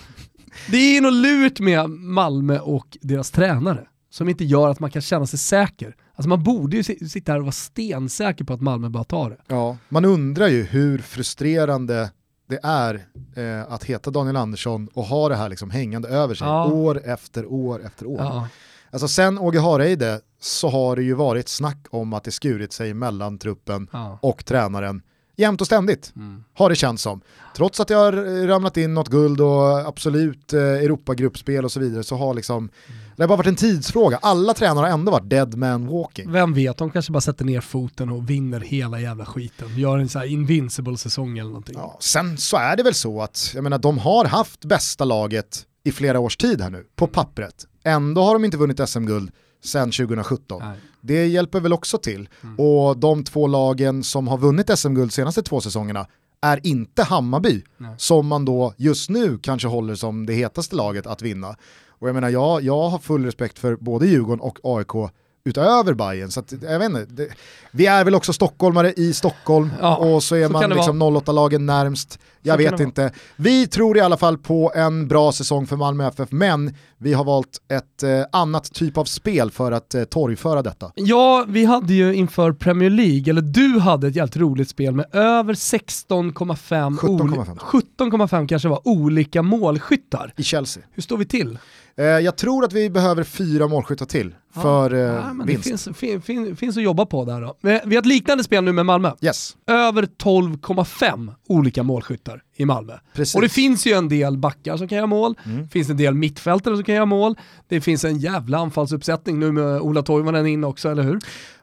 Det 0.70 0.96
är 0.96 1.00
något 1.00 1.12
lurt 1.12 1.60
med 1.60 1.90
Malmö 1.90 2.58
och 2.58 2.98
deras 3.00 3.30
tränare 3.30 3.86
som 4.10 4.28
inte 4.28 4.44
gör 4.44 4.68
att 4.68 4.80
man 4.80 4.90
kan 4.90 5.02
känna 5.02 5.26
sig 5.26 5.38
säker. 5.38 5.94
Alltså 6.14 6.28
man 6.28 6.42
borde 6.42 6.76
ju 6.76 6.82
si- 6.82 7.08
sitta 7.08 7.32
här 7.32 7.38
och 7.38 7.44
vara 7.44 7.52
stensäker 7.52 8.44
på 8.44 8.52
att 8.52 8.60
Malmö 8.60 8.88
bara 8.88 9.04
tar 9.04 9.30
det. 9.30 9.36
Ja, 9.46 9.76
man 9.88 10.04
undrar 10.04 10.48
ju 10.48 10.62
hur 10.62 10.98
frustrerande 10.98 12.10
det 12.48 12.60
är 12.62 13.06
eh, 13.36 13.72
att 13.72 13.84
heta 13.84 14.10
Daniel 14.10 14.36
Andersson 14.36 14.88
och 14.94 15.04
ha 15.04 15.28
det 15.28 15.36
här 15.36 15.48
liksom 15.48 15.70
hängande 15.70 16.08
över 16.08 16.34
sig 16.34 16.46
Ja. 16.46 16.64
år 16.72 17.00
efter 17.04 17.46
år 17.52 17.82
efter 17.86 18.06
år. 18.06 18.20
Ja. 18.20 18.48
Alltså 18.90 19.08
sen 19.08 19.38
Åge 19.38 19.60
Hareide 19.60 20.20
så 20.40 20.68
har 20.68 20.96
det 20.96 21.02
ju 21.02 21.14
varit 21.14 21.48
snack 21.48 21.86
om 21.90 22.12
att 22.12 22.24
det 22.24 22.30
skurit 22.30 22.72
sig 22.72 22.94
mellan 22.94 23.38
truppen 23.38 23.88
Ja. 23.92 24.18
och 24.22 24.44
tränaren 24.44 25.02
jämt 25.38 25.60
och 25.60 25.66
ständigt. 25.66 26.12
Mm. 26.16 26.44
Har 26.54 26.70
det 26.70 26.76
känts 26.76 27.02
som. 27.02 27.20
Trots 27.56 27.80
att 27.80 27.88
det 27.88 27.94
har 27.94 28.46
ramlat 28.46 28.76
in 28.76 28.94
något 28.94 29.08
guld 29.08 29.40
och 29.40 29.78
absolut 29.88 30.52
eh, 30.52 30.60
Europagruppspel 30.60 31.64
och 31.64 31.72
så 31.72 31.80
vidare 31.80 32.04
så 32.04 32.16
har 32.16 32.34
liksom, 32.34 32.70
det 33.16 33.22
har 33.22 33.28
bara 33.28 33.36
varit 33.36 33.46
en 33.46 33.56
tidsfråga. 33.56 34.18
Alla 34.22 34.54
tränare 34.54 34.84
har 34.84 34.92
ändå 34.92 35.12
varit 35.12 35.30
dead 35.30 35.54
man 35.54 35.86
walking. 35.86 36.32
Vem 36.32 36.54
vet, 36.54 36.76
de 36.76 36.90
kanske 36.90 37.12
bara 37.12 37.20
sätter 37.20 37.44
ner 37.44 37.60
foten 37.60 38.08
och 38.08 38.30
vinner 38.30 38.60
hela 38.60 39.00
jävla 39.00 39.26
skiten. 39.26 39.78
Gör 39.78 39.98
en 39.98 40.08
sån 40.08 40.20
här 40.20 40.28
invincible 40.28 40.96
säsong 40.96 41.38
eller 41.38 41.50
någonting. 41.50 41.74
Ja, 41.78 41.96
sen 42.00 42.38
så 42.38 42.56
är 42.56 42.76
det 42.76 42.82
väl 42.82 42.94
så 42.94 43.22
att, 43.22 43.52
jag 43.54 43.64
menar 43.64 43.78
de 43.78 43.98
har 43.98 44.24
haft 44.24 44.64
bästa 44.64 45.04
laget 45.04 45.64
i 45.84 45.92
flera 45.92 46.20
års 46.20 46.36
tid 46.36 46.60
här 46.60 46.70
nu, 46.70 46.84
på 46.96 47.06
pappret. 47.06 47.66
Ändå 47.84 48.22
har 48.22 48.32
de 48.32 48.44
inte 48.44 48.56
vunnit 48.56 48.88
SM-guld 48.88 49.30
sedan 49.64 49.90
2017. 49.90 50.62
Nej. 50.64 50.78
Det 51.08 51.26
hjälper 51.26 51.60
väl 51.60 51.72
också 51.72 51.98
till. 51.98 52.28
Mm. 52.42 52.58
Och 52.58 52.98
de 52.98 53.24
två 53.24 53.46
lagen 53.46 54.04
som 54.04 54.28
har 54.28 54.38
vunnit 54.38 54.78
SM-guld 54.78 55.12
senaste 55.12 55.42
två 55.42 55.60
säsongerna 55.60 56.06
är 56.40 56.66
inte 56.66 57.02
Hammarby, 57.02 57.64
Nej. 57.76 57.94
som 57.98 58.26
man 58.26 58.44
då 58.44 58.74
just 58.76 59.10
nu 59.10 59.38
kanske 59.38 59.68
håller 59.68 59.94
som 59.94 60.26
det 60.26 60.32
hetaste 60.32 60.76
laget 60.76 61.06
att 61.06 61.22
vinna. 61.22 61.56
Och 61.88 62.08
jag 62.08 62.14
menar, 62.14 62.28
jag, 62.28 62.62
jag 62.62 62.88
har 62.88 62.98
full 62.98 63.24
respekt 63.24 63.58
för 63.58 63.76
både 63.76 64.06
Djurgården 64.06 64.40
och 64.40 64.58
AIK 64.62 65.12
utöver 65.48 65.94
Bayern 65.94 66.30
så 66.30 66.40
att, 66.40 66.52
jag 66.62 66.78
vet 66.78 66.90
inte, 66.90 67.06
det, 67.08 67.28
vi 67.70 67.86
är 67.86 68.04
väl 68.04 68.14
också 68.14 68.32
stockholmare 68.32 68.92
i 68.92 69.12
Stockholm 69.12 69.70
Ja, 69.80 69.96
och 69.96 70.22
så 70.22 70.36
är 70.36 70.46
så 70.46 70.52
man 70.52 70.70
liksom 70.70 71.02
08-lagen 71.02 71.66
närmst. 71.66 72.18
Jag 72.42 72.54
Så 72.54 72.70
vet 72.70 72.80
inte. 72.80 73.12
Vi 73.36 73.66
tror 73.66 73.96
i 73.98 74.00
alla 74.00 74.16
fall 74.16 74.38
på 74.38 74.72
en 74.74 75.08
bra 75.08 75.32
säsong 75.32 75.66
för 75.66 75.76
Malmö 75.76 76.08
FF, 76.08 76.28
men 76.32 76.74
vi 76.98 77.12
har 77.12 77.24
valt 77.24 77.60
ett 77.68 78.02
eh, 78.02 78.22
annat 78.32 78.72
typ 78.74 78.98
av 78.98 79.04
spel 79.04 79.50
för 79.50 79.72
att 79.72 79.94
eh, 79.94 80.04
torgföra 80.04 80.62
detta. 80.62 80.92
Ja, 80.94 81.44
vi 81.48 81.64
hade 81.64 81.94
ju 81.94 82.14
inför 82.14 82.52
Premier 82.52 82.90
League, 82.90 83.30
eller 83.30 83.42
du 83.42 83.78
hade 83.78 84.08
ett 84.08 84.16
jävligt 84.16 84.36
roligt 84.36 84.68
spel 84.68 84.94
med 84.94 85.06
över 85.14 85.54
16,5 85.54 86.98
17,5. 86.98 87.58
17,5 87.58 88.48
kanske 88.48 88.68
var 88.68 88.88
olika 88.88 89.42
målskyttar. 89.42 90.32
I 90.36 90.42
Chelsea. 90.42 90.82
Hur 90.92 91.02
står 91.02 91.16
vi 91.16 91.24
till? 91.24 91.58
Eh, 91.98 92.04
jag 92.04 92.36
tror 92.36 92.64
att 92.64 92.72
vi 92.72 92.90
behöver 92.90 93.24
fyra 93.24 93.68
målskyttar 93.68 94.06
till 94.06 94.34
för 94.54 94.94
eh, 94.94 95.00
Ja, 95.00 95.32
men 95.32 95.46
det 95.46 95.52
vinst. 95.52 95.68
finns, 95.68 95.88
fin, 95.98 96.22
fin, 96.22 96.56
finns 96.56 96.76
att 96.76 96.82
jobba 96.82 97.06
på 97.06 97.24
där 97.24 97.40
då. 97.40 97.56
Men 97.60 97.80
Vi 97.86 97.94
har 97.96 98.02
ett 98.02 98.06
liknande 98.06 98.44
spel 98.44 98.64
nu 98.64 98.72
med 98.72 98.86
Malmö. 98.86 99.12
Yes, 99.20 99.56
Över 99.66 100.02
12,5 100.02 101.32
olika 101.48 101.82
målskyttar 101.82 102.42
i 102.56 102.64
Malmö. 102.64 102.92
precis. 103.14 103.34
Och 103.34 103.42
det 103.42 103.48
finns 103.48 103.86
ju 103.86 103.92
en 103.92 104.08
del 104.08 104.38
backar 104.38 104.76
som 104.76 104.88
kan 104.88 104.96
göra 104.96 105.06
mål, 105.06 105.34
Mm. 105.44 105.62
det 105.62 105.68
finns 105.68 105.90
en 105.90 105.96
del 105.96 106.14
mittfältare 106.14 106.74
som 106.74 106.84
kan 106.84 106.94
göra 106.94 107.06
mål, 107.06 107.34
det 107.68 107.80
finns 107.80 108.04
en 108.04 108.18
jävla 108.18 108.58
anfallsuppsättning 108.58 109.38
nu 109.38 109.52
med 109.52 109.80
Ola 109.80 110.02
Toivonen 110.02 110.46
in 110.46 110.64
också, 110.64 110.88
eller 110.90 111.02
hur? 111.02 111.18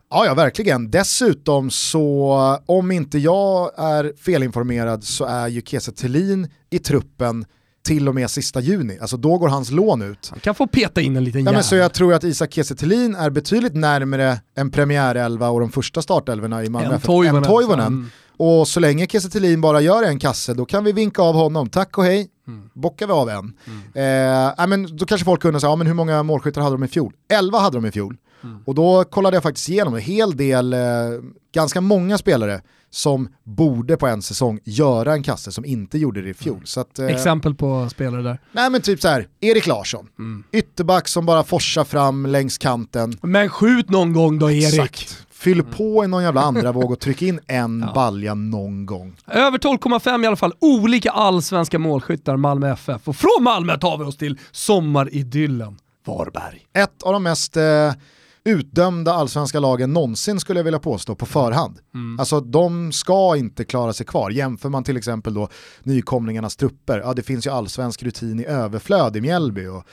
Ja, 0.09 0.25
ja, 0.25 0.33
verkligen. 0.33 0.91
Dessutom 0.91 1.69
så, 1.69 2.59
om 2.65 2.91
inte 2.91 3.17
jag 3.17 3.71
är 3.79 4.13
felinformerad 4.21 5.03
så 5.03 5.25
är 5.25 5.47
ju 5.47 5.61
Kiese 5.61 5.91
Thelin 5.91 6.47
i 6.69 6.79
truppen 6.79 7.45
till 7.85 8.07
och 8.07 8.15
med 8.15 8.29
sista 8.31 8.59
juni. 8.59 8.97
Alltså 9.01 9.17
då 9.17 9.37
går 9.37 9.47
hans 9.47 9.71
lån 9.71 10.01
ut. 10.01 10.27
Han 10.31 10.39
kan 10.39 10.55
få 10.55 10.67
peta 10.67 11.01
in 11.01 11.15
en 11.15 11.23
liten 11.23 11.39
Ja, 11.41 11.43
jävel. 11.45 11.53
men 11.53 11.63
så 11.63 11.75
jag 11.75 11.93
tror 11.93 12.13
att 12.13 12.23
Isak 12.23 12.53
Kiese 12.53 12.73
är 12.73 13.29
betydligt 13.29 13.75
närmare 13.75 14.39
en 14.55 14.71
premiärelva 14.71 15.49
och 15.49 15.59
de 15.59 15.69
första 15.71 16.01
startelvorna 16.01 16.63
i 16.63 16.69
Malmö 16.69 16.93
än 16.95 17.43
Toivonen. 17.43 17.87
Mm. 17.87 18.09
Och 18.37 18.67
så 18.67 18.79
länge 18.79 19.07
Kiese 19.07 19.57
bara 19.57 19.81
gör 19.81 20.03
en 20.03 20.19
kasse, 20.19 20.53
då 20.53 20.65
kan 20.65 20.83
vi 20.83 20.91
vinka 20.91 21.21
av 21.21 21.35
honom. 21.35 21.69
Tack 21.69 21.97
och 21.97 22.03
hej, 22.03 22.27
Mm. 22.47 22.69
bockar 22.73 23.07
vi 23.07 23.13
av 23.13 23.29
en. 23.29 23.53
Eh, 23.95 24.03
ja, 24.57 24.67
men 24.67 24.97
då 24.97 25.05
kanske 25.05 25.25
folk 25.25 25.41
så, 25.41 25.51
här, 25.51 25.59
ja, 25.61 25.75
men 25.75 25.87
hur 25.87 25.93
många 25.93 26.23
målskyttar 26.23 26.61
hade 26.61 26.73
de 26.75 26.83
i 26.83 26.87
fjol? 26.87 27.13
11 27.33 27.59
hade 27.59 27.77
de 27.77 27.85
i 27.85 27.91
fjol. 27.91 28.17
Mm. 28.43 28.57
Och 28.65 28.75
då 28.75 29.03
kollade 29.03 29.35
jag 29.35 29.43
faktiskt 29.43 29.69
igenom 29.69 29.93
en 29.95 30.01
hel 30.01 30.37
del, 30.37 30.73
eh, 30.73 30.79
ganska 31.53 31.81
många 31.81 32.17
spelare 32.17 32.61
som 32.95 33.29
borde 33.43 33.97
på 33.97 34.07
en 34.07 34.21
säsong 34.21 34.59
göra 34.63 35.13
en 35.13 35.23
kasse 35.23 35.51
som 35.51 35.65
inte 35.65 35.97
gjorde 35.97 36.21
det 36.21 36.29
i 36.29 36.33
fjol. 36.33 36.55
Mm. 36.55 36.65
Så 36.65 36.79
att, 36.79 36.99
eh, 36.99 37.05
Exempel 37.05 37.55
på 37.55 37.89
spelare 37.89 38.21
där? 38.21 38.39
Nej 38.51 38.69
men 38.69 38.81
typ 38.81 39.01
så 39.01 39.07
här, 39.07 39.27
Erik 39.41 39.67
Larsson, 39.67 40.07
mm. 40.19 40.43
ytterback 40.51 41.07
som 41.07 41.25
bara 41.25 41.43
forsar 41.43 41.83
fram 41.83 42.25
längs 42.25 42.57
kanten. 42.57 43.17
Men 43.21 43.49
skjut 43.49 43.89
någon 43.89 44.13
gång 44.13 44.39
då 44.39 44.51
Erik! 44.51 44.73
Exakt. 44.73 45.25
Fyll 45.31 45.59
mm. 45.59 45.71
på 45.71 46.03
i 46.03 46.07
någon 46.07 46.23
jävla 46.23 46.41
andra 46.41 46.71
våg 46.71 46.91
och 46.91 46.99
tryck 46.99 47.21
in 47.21 47.39
en 47.47 47.79
ja. 47.87 47.93
balja 47.93 48.33
någon 48.33 48.85
gång. 48.85 49.15
Över 49.27 49.57
12,5 49.57 50.23
i 50.23 50.27
alla 50.27 50.35
fall, 50.35 50.53
olika 50.59 51.11
allsvenska 51.11 51.79
målskyttar 51.79 52.37
Malmö 52.37 52.73
FF. 52.73 53.07
Och 53.07 53.15
från 53.15 53.43
Malmö 53.43 53.77
tar 53.77 53.97
vi 53.97 54.03
oss 54.03 54.17
till 54.17 54.39
sommaridyllen 54.51 55.77
Varberg. 56.05 56.65
Ett 56.73 57.03
av 57.03 57.13
de 57.13 57.23
mest 57.23 57.57
eh, 57.57 57.91
utdömda 58.45 59.13
allsvenska 59.13 59.59
lagen 59.59 59.93
någonsin 59.93 60.39
skulle 60.39 60.59
jag 60.59 60.63
vilja 60.63 60.79
påstå 60.79 61.15
på 61.15 61.25
förhand. 61.25 61.79
Mm. 61.93 62.19
Alltså 62.19 62.39
de 62.39 62.91
ska 62.91 63.35
inte 63.37 63.65
klara 63.65 63.93
sig 63.93 64.05
kvar. 64.05 64.29
Jämför 64.29 64.69
man 64.69 64.83
till 64.83 64.97
exempel 64.97 65.33
då 65.33 65.49
nykomlingarnas 65.83 66.55
trupper, 66.55 66.99
ja 66.99 67.13
det 67.13 67.23
finns 67.23 67.47
ju 67.47 67.51
allsvensk 67.51 68.03
rutin 68.03 68.39
i 68.39 68.45
överflöd 68.45 69.17
i 69.17 69.21
Mjällby 69.21 69.67
och 69.67 69.83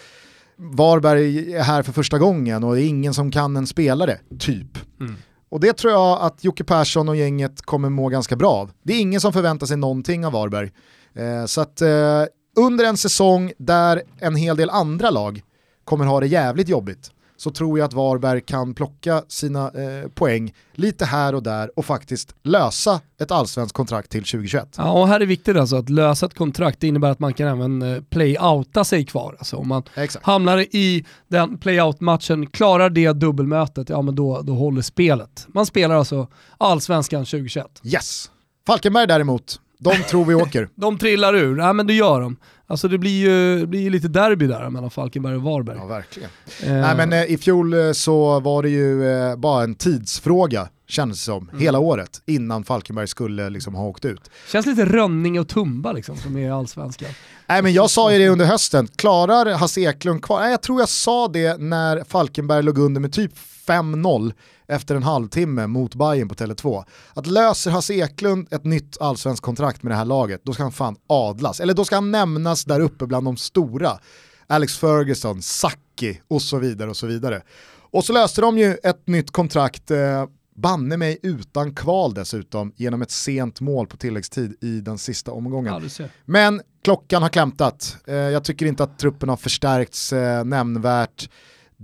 Varberg 0.56 1.54
är 1.54 1.62
här 1.62 1.82
för 1.82 1.92
första 1.92 2.18
gången 2.18 2.64
och 2.64 2.75
det 2.75 2.82
är 2.82 2.87
ingen 2.87 3.14
som 3.14 3.30
kan 3.30 3.56
en 3.56 3.66
spelare, 3.66 4.18
typ. 4.38 5.00
Mm. 5.00 5.14
Och 5.49 5.61
det 5.61 5.73
tror 5.73 5.92
jag 5.92 6.21
att 6.21 6.44
Jocke 6.44 6.64
Persson 6.64 7.09
och 7.09 7.16
gänget 7.16 7.62
kommer 7.62 7.88
må 7.88 8.09
ganska 8.09 8.37
bra 8.37 8.50
av. 8.50 8.71
Det 8.82 8.92
är 8.92 9.00
ingen 9.00 9.21
som 9.21 9.32
förväntar 9.32 9.66
sig 9.66 9.76
någonting 9.76 10.26
av 10.26 10.32
Varberg. 10.32 10.71
Eh, 11.14 11.47
så 11.47 11.61
att 11.61 11.80
eh, 11.80 12.25
under 12.56 12.85
en 12.85 12.97
säsong 12.97 13.52
där 13.59 14.02
en 14.18 14.37
hel 14.37 14.56
del 14.56 14.71
andra 14.71 15.11
lag 15.11 15.42
kommer 15.85 16.04
ha 16.04 16.21
det 16.21 16.26
jävligt 16.26 16.68
jobbigt 16.68 17.11
så 17.42 17.50
tror 17.50 17.78
jag 17.78 17.87
att 17.87 17.92
Varberg 17.92 18.40
kan 18.40 18.75
plocka 18.75 19.22
sina 19.28 19.70
eh, 19.70 20.08
poäng 20.08 20.54
lite 20.72 21.04
här 21.04 21.34
och 21.34 21.42
där 21.42 21.78
och 21.78 21.84
faktiskt 21.84 22.34
lösa 22.42 23.00
ett 23.20 23.30
allsvenskt 23.30 23.76
kontrakt 23.76 24.11
till 24.11 24.25
2021. 24.25 24.75
Ja, 24.76 24.92
och 24.92 25.08
här 25.08 25.20
är 25.20 25.26
viktigt 25.26 25.56
alltså 25.56 25.76
att 25.76 25.88
lösa 25.88 26.26
ett 26.26 26.34
kontrakt, 26.34 26.80
det 26.80 26.87
innebär 26.87 27.11
att 27.11 27.18
man 27.18 27.34
kan 27.34 27.49
även 27.49 27.82
eh, 27.82 28.02
play-outa 28.11 28.84
sig 28.84 29.04
kvar. 29.04 29.37
Alltså 29.38 29.56
om 29.56 29.68
man 29.68 29.82
Exakt. 29.94 30.26
hamnar 30.26 30.58
i 30.58 31.04
den 31.28 31.58
play-out-matchen, 31.58 32.46
klarar 32.46 32.90
det 32.90 33.12
dubbelmötet, 33.12 33.88
ja 33.88 34.02
men 34.02 34.14
då, 34.14 34.42
då 34.42 34.54
håller 34.54 34.82
spelet. 34.82 35.46
Man 35.49 35.66
spelar 35.66 35.94
alltså 35.94 36.28
allsvenskan 36.58 37.25
2021. 37.25 37.66
Yes! 37.84 38.30
Falkenberg 38.66 39.06
däremot, 39.06 39.61
de 39.82 40.02
tror 40.08 40.24
vi 40.24 40.34
åker. 40.34 40.68
de 40.74 40.98
trillar 40.98 41.34
ur, 41.34 41.58
ja 41.58 41.72
men 41.72 41.86
det 41.86 41.94
gör 41.94 42.20
de. 42.20 42.36
Alltså 42.66 42.88
det 42.88 42.98
blir 42.98 43.28
ju, 43.28 43.60
det 43.60 43.66
blir 43.66 43.80
ju 43.80 43.90
lite 43.90 44.08
derby 44.08 44.46
där 44.46 44.70
mellan 44.70 44.90
Falkenberg 44.90 45.36
och 45.36 45.42
Varberg. 45.42 45.76
Ja 45.76 45.86
verkligen. 45.86 46.30
Eh. 46.62 46.72
Nej 46.72 46.96
men 46.96 47.12
eh, 47.12 47.24
i 47.24 47.38
fjol 47.38 47.74
eh, 47.74 47.92
så 47.92 48.40
var 48.40 48.62
det 48.62 48.68
ju 48.68 49.10
eh, 49.10 49.36
bara 49.36 49.64
en 49.64 49.74
tidsfråga 49.74 50.68
kändes 50.92 51.18
det 51.18 51.24
som, 51.24 51.48
mm. 51.48 51.60
hela 51.60 51.78
året 51.78 52.22
innan 52.26 52.64
Falkenberg 52.64 53.08
skulle 53.08 53.50
liksom 53.50 53.74
ha 53.74 53.84
åkt 53.84 54.04
ut. 54.04 54.30
Känns 54.52 54.66
lite 54.66 54.84
Rönning 54.84 55.40
och 55.40 55.48
Tumba 55.48 55.92
liksom 55.92 56.16
som 56.16 56.36
är 56.36 56.40
i 56.40 56.50
allsvenskan. 56.50 57.08
Nej 57.46 57.62
men 57.62 57.72
jag 57.72 57.90
sa 57.90 58.12
ju 58.12 58.18
det 58.18 58.28
under 58.28 58.44
hösten, 58.44 58.88
klarar 58.96 59.54
Hasse 59.54 59.80
Eklund 59.80 60.24
kvar? 60.24 60.40
Nej, 60.40 60.50
jag 60.50 60.62
tror 60.62 60.80
jag 60.80 60.88
sa 60.88 61.28
det 61.28 61.60
när 61.60 62.04
Falkenberg 62.04 62.62
låg 62.62 62.78
under 62.78 63.00
med 63.00 63.12
typ 63.12 63.32
5-0 63.66 64.32
efter 64.73 64.95
en 64.95 65.02
halvtimme 65.02 65.67
mot 65.67 65.95
Bayern 65.95 66.29
på 66.29 66.35
Tele2. 66.35 66.85
Att 67.14 67.26
löser 67.26 67.71
Hasse 67.71 67.95
Eklund 67.95 68.49
ett 68.50 68.64
nytt 68.64 68.97
allsvenskt 69.00 69.45
kontrakt 69.45 69.83
med 69.83 69.93
det 69.93 69.97
här 69.97 70.05
laget, 70.05 70.41
då 70.45 70.52
ska 70.52 70.62
han 70.62 70.73
fan 70.73 70.97
adlas. 71.07 71.61
Eller 71.61 71.75
då 71.75 71.85
ska 71.85 71.95
han 71.97 72.11
nämnas 72.11 72.64
där 72.64 72.81
uppe 72.81 73.07
bland 73.07 73.26
de 73.26 73.37
stora. 73.37 73.99
Alex 74.47 74.79
Ferguson, 74.79 75.43
Sacchi 75.43 76.21
och 76.29 76.43
så 76.43 76.59
vidare 76.59 76.91
och 76.91 76.97
så 76.97 77.07
vidare. 77.07 77.43
Och 77.91 78.05
så 78.05 78.12
löste 78.12 78.41
de 78.41 78.59
ju 78.59 78.76
ett 78.83 79.09
nytt 79.09 79.31
kontrakt, 79.31 79.91
eh, 79.91 80.26
banne 80.55 80.97
mig 80.97 81.19
utan 81.23 81.75
kval 81.75 82.14
dessutom, 82.14 82.73
genom 82.76 83.02
ett 83.02 83.11
sent 83.11 83.61
mål 83.61 83.87
på 83.87 83.97
tilläggstid 83.97 84.57
i 84.61 84.81
den 84.81 84.99
sista 84.99 85.33
omgången. 85.33 85.91
Ja, 85.99 86.05
Men 86.25 86.61
klockan 86.85 87.23
har 87.23 87.29
klämtat. 87.29 87.97
Eh, 88.07 88.14
jag 88.14 88.45
tycker 88.45 88.67
inte 88.67 88.85
att 88.85 88.99
truppen 88.99 89.29
har 89.29 89.37
förstärkts 89.37 90.12
eh, 90.12 90.45
nämnvärt 90.45 91.29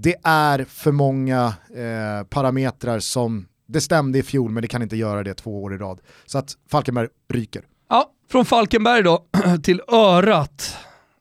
det 0.02 0.14
är 0.22 0.64
för 0.64 0.92
många 0.92 1.54
eh, 1.74 2.26
parametrar 2.28 2.98
som 2.98 3.46
det 3.68 3.80
stämde 3.80 4.18
i 4.18 4.22
fjol 4.22 4.50
men 4.50 4.62
det 4.62 4.68
kan 4.68 4.82
inte 4.82 4.96
göra 4.96 5.22
det 5.22 5.34
två 5.34 5.62
år 5.62 5.74
i 5.74 5.78
rad. 5.78 6.00
Så 6.26 6.38
att 6.38 6.56
Falkenberg 6.70 7.08
ryker. 7.32 7.62
Ja, 7.88 8.10
från 8.30 8.44
Falkenberg 8.44 9.02
då 9.02 9.24
till 9.62 9.80
Örat. 9.88 10.76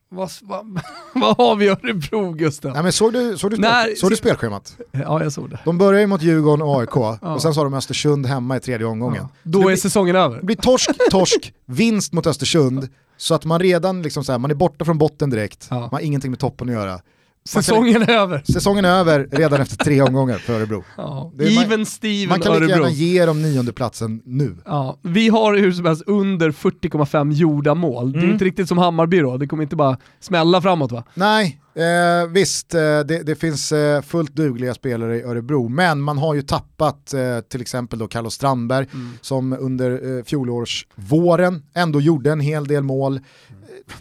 Vad, 0.09 0.31
vad, 0.41 0.79
vad 1.13 1.37
har 1.37 1.55
vi 1.55 1.65
i 1.65 1.69
Örebro 1.69 2.31
Gustav? 2.31 2.73
Nej, 2.73 2.83
men 2.83 2.91
såg 2.91 3.13
du, 3.13 3.37
såg 3.37 3.51
du, 3.51 3.57
Nej, 3.57 3.95
såg 3.95 4.09
du 4.09 4.15
spelschemat? 4.15 4.77
Ja 4.91 5.23
jag 5.23 5.33
såg 5.33 5.49
det. 5.49 5.59
De 5.65 5.77
börjar 5.77 5.99
ju 6.01 6.07
mot 6.07 6.21
Djurgården 6.21 6.61
och 6.61 6.79
AIK 6.79 6.89
ja. 6.95 7.33
och 7.33 7.41
sen 7.41 7.53
så 7.53 7.59
har 7.59 7.65
de 7.65 7.73
Östersund 7.73 8.25
hemma 8.25 8.57
i 8.57 8.59
tredje 8.59 8.87
omgången. 8.87 9.21
Ja. 9.21 9.29
Då 9.43 9.59
är 9.59 9.65
blir, 9.65 9.75
säsongen 9.75 10.15
över. 10.15 10.37
Det 10.37 10.43
blir 10.43 10.55
torsk, 10.55 10.89
torsk, 11.11 11.53
vinst 11.65 12.13
mot 12.13 12.27
Östersund 12.27 12.89
så 13.17 13.35
att 13.35 13.45
man 13.45 13.59
redan 13.59 14.01
liksom 14.01 14.23
så 14.23 14.31
här, 14.31 14.39
man 14.39 14.51
är 14.51 14.55
borta 14.55 14.85
från 14.85 14.97
botten 14.97 15.29
direkt, 15.29 15.67
ja. 15.69 15.79
man 15.79 15.89
har 15.89 15.99
ingenting 15.99 16.31
med 16.31 16.39
toppen 16.39 16.69
att 16.69 16.73
göra. 16.73 17.01
Säsongen 17.47 18.01
är 18.01 18.09
över. 18.09 18.43
Säsongen 18.53 18.85
är 18.85 18.89
över 18.89 19.27
redan 19.31 19.61
efter 19.61 19.77
tre 19.77 20.01
omgångar 20.01 20.37
för 20.37 20.53
Örebro. 20.53 20.83
Ja. 20.97 21.31
Even 21.39 21.85
Steven 21.85 22.29
Man 22.29 22.39
kan 22.39 22.61
lika 22.61 22.73
gärna 22.75 22.89
ge 22.89 23.25
dem 23.25 23.41
niondeplatsen 23.41 24.21
nu. 24.25 24.57
Ja. 24.65 24.99
Vi 25.01 25.29
har 25.29 25.57
hur 25.57 25.71
som 25.71 25.85
helst 25.85 26.03
under 26.05 26.51
40,5 26.51 27.31
gjorda 27.31 27.75
mål. 27.75 28.03
Mm. 28.03 28.11
Det 28.11 28.17
är 28.19 28.23
mm. 28.23 28.33
inte 28.33 28.45
riktigt 28.45 28.67
som 28.67 28.77
Hammarby 28.77 29.19
då, 29.19 29.37
det 29.37 29.47
kommer 29.47 29.63
inte 29.63 29.75
bara 29.75 29.97
smälla 30.19 30.61
framåt 30.61 30.91
va? 30.91 31.03
Nej, 31.13 31.61
eh, 31.75 32.29
visst 32.29 32.73
eh, 32.73 32.79
det, 32.79 33.23
det, 33.25 33.35
finns 33.35 33.71
eh, 33.71 34.01
fullt 34.01 34.35
dugliga 34.35 34.73
spelare 34.73 35.17
i 35.17 35.23
Örebro, 35.23 35.67
men 35.69 36.01
man 36.01 36.17
har 36.17 36.35
ju 36.35 36.41
tappat 36.41 37.13
eh, 37.13 37.39
till 37.39 37.61
exempel 37.61 37.99
då 37.99 38.07
Carlos 38.07 38.33
Strandberg 38.33 38.87
mm. 38.93 39.11
som 39.21 39.53
under 39.53 40.17
eh, 40.17 40.23
fjolårsvåren 40.23 41.63
ändå 41.73 42.01
gjorde 42.01 42.31
en 42.31 42.39
hel 42.39 42.67
del 42.67 42.83
mål 42.83 43.19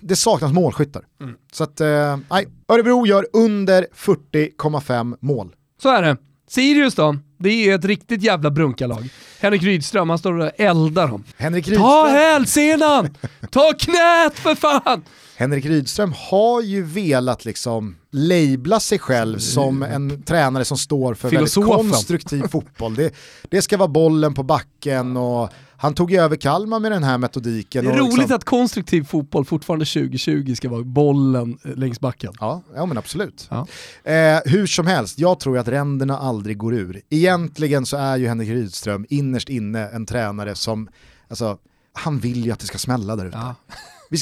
det 0.01 0.17
saknas 0.17 0.53
målskyttar. 0.53 1.03
Mm. 1.21 1.35
Så 1.53 1.65
att, 1.65 1.81
eh, 1.81 2.19
nej, 2.31 2.47
Örebro 2.69 3.07
gör 3.07 3.27
under 3.33 3.87
40,5 3.95 5.17
mål. 5.21 5.55
Så 5.83 5.89
är 5.89 6.03
det. 6.03 6.17
Sirius 6.49 6.95
då? 6.95 7.17
Det 7.39 7.51
är 7.51 7.75
ett 7.75 7.85
riktigt 7.85 8.23
jävla 8.23 8.51
brunkalag. 8.51 9.09
Henrik 9.41 9.63
Rydström, 9.63 10.11
han 10.11 10.19
står 10.19 10.39
och 10.39 10.51
eldar 10.61 11.09
dem. 11.09 11.25
Henrik 11.37 11.69
Rydström. 11.69 11.83
Ta 11.83 12.07
hälsenan! 12.07 13.17
Ta 13.51 13.73
knät 13.79 14.39
för 14.39 14.55
fan! 14.55 15.05
Henrik 15.37 15.65
Rydström 15.65 16.15
har 16.31 16.63
ju 16.63 16.83
velat 16.83 17.45
liksom 17.45 17.97
labla 18.11 18.81
sig 18.81 18.99
själv 18.99 19.39
som 19.39 19.83
en 19.83 20.23
tränare 20.23 20.65
som 20.65 20.79
står 20.79 21.15
för 21.15 21.31
Filosofen. 21.31 21.71
väldigt 21.71 21.93
konstruktiv 21.93 22.43
fotboll. 22.49 22.95
Det, 22.95 23.15
det 23.43 23.63
ska 23.63 23.77
vara 23.77 23.89
bollen 23.89 24.35
på 24.35 24.43
backen 24.43 25.17
och 25.17 25.51
han 25.79 25.95
tog 25.95 26.11
ju 26.11 26.21
över 26.21 26.37
Kalmar 26.37 26.81
med 26.81 26.93
den 26.93 27.05
här 27.05 27.19
metodiken. 27.19 27.85
Det 27.85 27.91
är 27.91 27.97
roligt 27.97 28.19
liksom... 28.19 28.37
att 28.37 28.45
konstruktiv 28.45 29.05
fotboll 29.05 29.45
fortfarande 29.45 29.85
2020 29.85 30.55
ska 30.55 30.69
vara 30.69 30.83
bollen 30.83 31.59
eh, 31.65 31.77
längs 31.77 32.01
backen. 32.01 32.33
Ja, 32.41 32.63
ja 32.75 32.87
men 32.87 32.99
absolut. 32.99 33.49
Ja. 33.51 33.67
Eh, 34.13 34.41
hur 34.45 34.67
som 34.67 34.87
helst, 34.87 35.19
jag 35.19 35.41
tror 35.41 35.59
att 35.59 35.69
ränderna 35.69 36.19
aldrig 36.19 36.59
går 36.59 36.75
ur. 36.75 37.01
Egentligen 37.11 37.87
så 37.87 37.97
är 37.97 38.17
ju 38.17 38.29
Henrik 38.29 38.49
Rydström 38.49 39.07
innerst 39.09 39.49
inne 39.49 39.89
en 39.89 40.07
tränare 40.07 40.55
som, 40.55 40.89
alltså, 41.29 41.59
han 41.93 42.19
vill 42.19 42.45
ju 42.45 42.53
att 42.53 42.61
det 42.61 42.67
ska 42.67 42.79
smälla 42.79 43.17
där 43.17 43.27
ute. 43.27 43.37
Ja. 43.37 43.55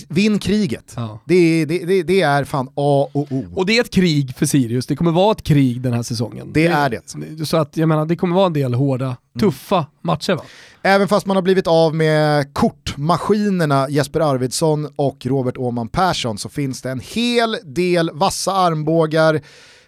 Vinn 0.09 0.39
kriget. 0.39 0.93
Ja. 0.97 1.21
Det, 1.25 1.65
det, 1.65 2.03
det, 2.03 2.21
är 2.21 2.45
fan 2.45 2.69
A 2.75 3.09
och 3.13 3.33
O. 3.33 3.45
Och 3.55 3.67
det 3.67 3.77
är 3.77 3.81
ett 3.81 3.91
krig 3.91 4.37
för 4.37 4.47
Sirius, 4.47 4.87
det 4.87 4.97
kommer 4.97 5.11
vara 5.11 5.33
ett 5.33 5.43
krig 5.43 5.81
den 5.81 5.93
här 5.93 6.03
säsongen. 6.03 6.51
Det, 6.53 6.67
är 6.67 6.91
det. 6.91 7.47
Så 7.47 7.57
att 7.57 7.77
jag 7.77 7.89
menar, 7.89 8.07
det 8.07 8.17
kommer 8.17 8.37
vara 8.37 8.47
en 8.47 8.53
del 8.53 8.75
hårda, 8.75 9.05
mm. 9.05 9.17
tuffa 9.41 9.87
matcher 10.03 10.33
va? 10.33 10.43
Även 10.83 11.09
fast 11.09 11.27
man 11.27 11.37
har 11.37 11.43
blivit 11.43 11.67
av 11.67 11.95
med 11.95 12.55
kortmaskinerna 12.55 13.89
Jesper 13.89 14.21
Arvidsson 14.21 14.89
och 14.97 15.27
Robert 15.27 15.57
Åman 15.57 15.89
Persson 15.89 16.39
så 16.39 16.49
finns 16.49 16.83
det 16.83 16.91
en 16.91 17.01
hel 17.01 17.57
del 17.65 18.11
vassa 18.13 18.53
armbågar, 18.53 19.41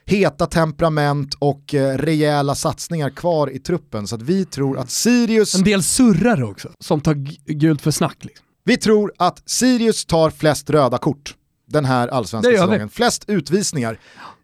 heta 0.07 0.47
temperament 0.47 1.35
och 1.38 1.75
eh, 1.75 1.99
rejäla 1.99 2.55
satsningar 2.55 3.11
kvar 3.11 3.50
i 3.50 3.59
truppen. 3.59 4.07
Så 4.07 4.15
att 4.15 4.23
vi 4.23 4.45
tror 4.45 4.79
att 4.79 4.91
Sirius... 4.91 5.55
En 5.55 5.65
del 5.65 5.83
surrare 5.83 6.45
också, 6.45 6.69
som 6.81 7.00
tar 7.00 7.15
gult 7.53 7.83
för 7.83 7.91
snack. 7.91 8.17
Liksom. 8.21 8.46
Vi 8.66 8.76
tror 8.76 9.12
att 9.16 9.42
Sirius 9.46 10.04
tar 10.04 10.30
flest 10.30 10.70
röda 10.70 10.99
kort 10.99 11.35
den 11.66 11.85
här 11.85 12.08
allsvenska 12.08 12.52
säsongen. 12.52 12.88
Flest 12.88 13.25
utvisningar. 13.28 13.99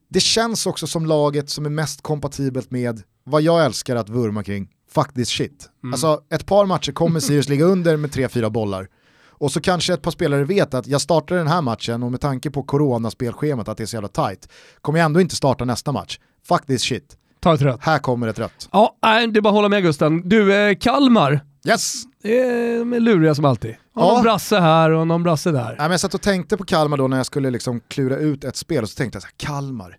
Det 0.09 0.21
känns 0.21 0.67
också 0.67 0.87
som 0.87 1.07
laget 1.07 1.51
som 1.51 1.67
är 1.67 1.71
mest 1.71 2.03
kompatibelt 2.03 2.71
med 2.71 3.03
vad 3.25 3.43
jag 3.43 3.65
älskar 3.65 3.97
att 3.97 4.09
vurma 4.09 4.43
kring, 4.43 4.69
faktiskt 4.91 5.31
shit. 5.31 5.69
Mm. 5.83 5.93
Alltså 5.95 6.21
ett 6.31 6.47
par 6.47 6.67
matcher 6.67 6.93
kommer 6.93 7.21
Sirius 7.27 7.49
ligga 7.49 7.65
under 7.65 7.97
med 7.97 8.11
3-4 8.11 8.51
bollar. 8.51 8.89
Och 9.27 9.53
så 9.53 9.61
kanske 9.61 9.95
ett 9.95 10.03
par 10.03 10.11
spelare 10.11 10.45
vet 10.45 10.75
att 10.75 10.87
jag 10.87 11.01
startar 11.01 11.37
den 11.37 11.49
här 11.49 11.63
matchen 11.63 12.03
och 12.03 12.11
med 12.11 12.21
tanke 12.21 12.51
på 12.51 12.63
coronaspelschemat 12.63 13.69
att 13.69 13.77
det 13.77 13.85
är 13.85 13.87
så 13.87 13.97
jävla 13.97 14.09
tight, 14.09 14.49
kommer 14.81 14.99
jag 14.99 15.07
ändå 15.07 15.21
inte 15.21 15.37
starta 15.37 15.65
nästa 15.65 15.93
match. 15.93 16.19
Faktiskt 16.49 16.85
shit. 16.85 17.17
Ta 17.41 17.55
ett 17.55 17.63
rött. 17.63 17.81
Här 17.83 17.99
kommer 17.99 18.29
ett 18.29 18.39
rött. 18.39 18.69
Ja, 18.73 18.97
det 19.01 19.09
är 19.09 19.41
bara 19.41 19.49
att 19.49 19.55
hålla 19.55 19.69
med 19.69 19.83
Gusten. 19.83 20.29
Du, 20.29 20.55
eh, 20.55 20.77
Kalmar. 20.81 21.52
Yes. 21.65 22.03
Det 22.23 22.41
är 22.41 23.01
luriga 23.01 23.35
som 23.35 23.45
alltid. 23.45 23.71
Och 23.95 24.03
ja. 24.03 24.13
någon 24.13 24.23
brasse 24.23 24.61
här 24.61 24.91
och 24.91 25.07
någon 25.07 25.23
brasse 25.23 25.51
där. 25.51 25.75
Ja, 25.79 25.83
men 25.83 25.91
jag 25.91 26.01
satt 26.01 26.15
och 26.15 26.23
tänkte 26.23 26.57
på 26.57 26.65
Kalmar 26.65 26.97
då 26.97 27.09
när 27.09 27.17
jag 27.17 27.27
skulle 27.27 27.51
liksom 27.51 27.81
klura 27.89 28.17
ut 28.17 28.45
ett 28.45 28.57
spel 28.57 28.83
och 28.83 28.91
så 28.91 28.97
tänkte 28.97 29.17
jag 29.17 29.23
så 29.23 29.29
här, 29.29 29.35
Kalmar, 29.37 29.99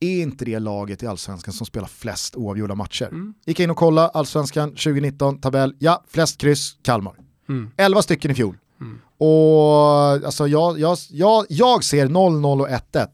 är 0.00 0.22
inte 0.22 0.44
det 0.44 0.58
laget 0.58 1.02
i 1.02 1.06
allsvenskan 1.06 1.54
som 1.54 1.66
spelar 1.66 1.88
flest 1.88 2.36
oavgjorda 2.36 2.74
matcher. 2.74 3.04
Mm. 3.04 3.34
Gick 3.46 3.60
in 3.60 3.70
och 3.70 3.76
kolla 3.76 4.08
allsvenskan 4.08 4.70
2019, 4.70 5.40
tabell, 5.40 5.74
ja, 5.78 6.04
flest 6.08 6.40
kryss, 6.40 6.76
Kalmar. 6.82 7.14
Mm. 7.48 7.70
11 7.76 8.02
stycken 8.02 8.30
i 8.30 8.34
fjol. 8.34 8.56
Mm. 8.80 8.98
Och 9.18 10.26
alltså 10.26 10.48
jag, 10.48 10.78
jag, 10.78 10.98
jag, 11.10 11.46
jag 11.48 11.84
ser 11.84 12.06
0-0 12.06 12.60
och 12.60 12.68
1-1. 12.68 13.08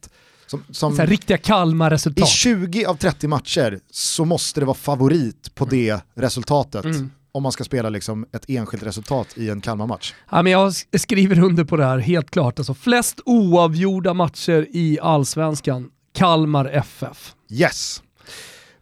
Som, 0.47 0.65
som 0.71 0.97
riktiga 0.97 1.37
I 1.37 1.41
Kalmar-resultat. 1.41 2.29
20 2.29 2.85
av 2.85 2.95
30 2.95 3.29
matcher 3.29 3.81
så 3.91 4.25
måste 4.25 4.61
det 4.61 4.67
vara 4.67 4.77
favorit 4.77 5.55
på 5.55 5.65
det 5.65 6.01
resultatet. 6.15 6.85
Mm. 6.85 7.11
Om 7.37 7.43
man 7.43 7.53
ska 7.53 7.65
spela 7.65 7.89
liksom 7.89 8.27
ett 8.33 8.45
enskilt 8.49 8.83
resultat 8.83 9.29
i 9.39 9.51
en 9.51 9.61
Kalmar-match. 9.61 10.15
Ja, 10.31 10.43
men 10.43 10.53
jag 10.53 10.69
sk- 10.69 10.99
skriver 10.99 11.39
under 11.39 11.65
på 11.65 11.77
det 11.77 11.85
här, 11.85 11.99
helt 11.99 12.31
klart. 12.31 12.59
Alltså, 12.59 12.75
flest 12.75 13.21
oavgjorda 13.25 14.15
matcher 14.15 14.67
i 14.71 14.99
allsvenskan, 15.03 15.89
Kalmar 16.15 16.65
FF. 16.65 17.35
Yes. 17.51 18.03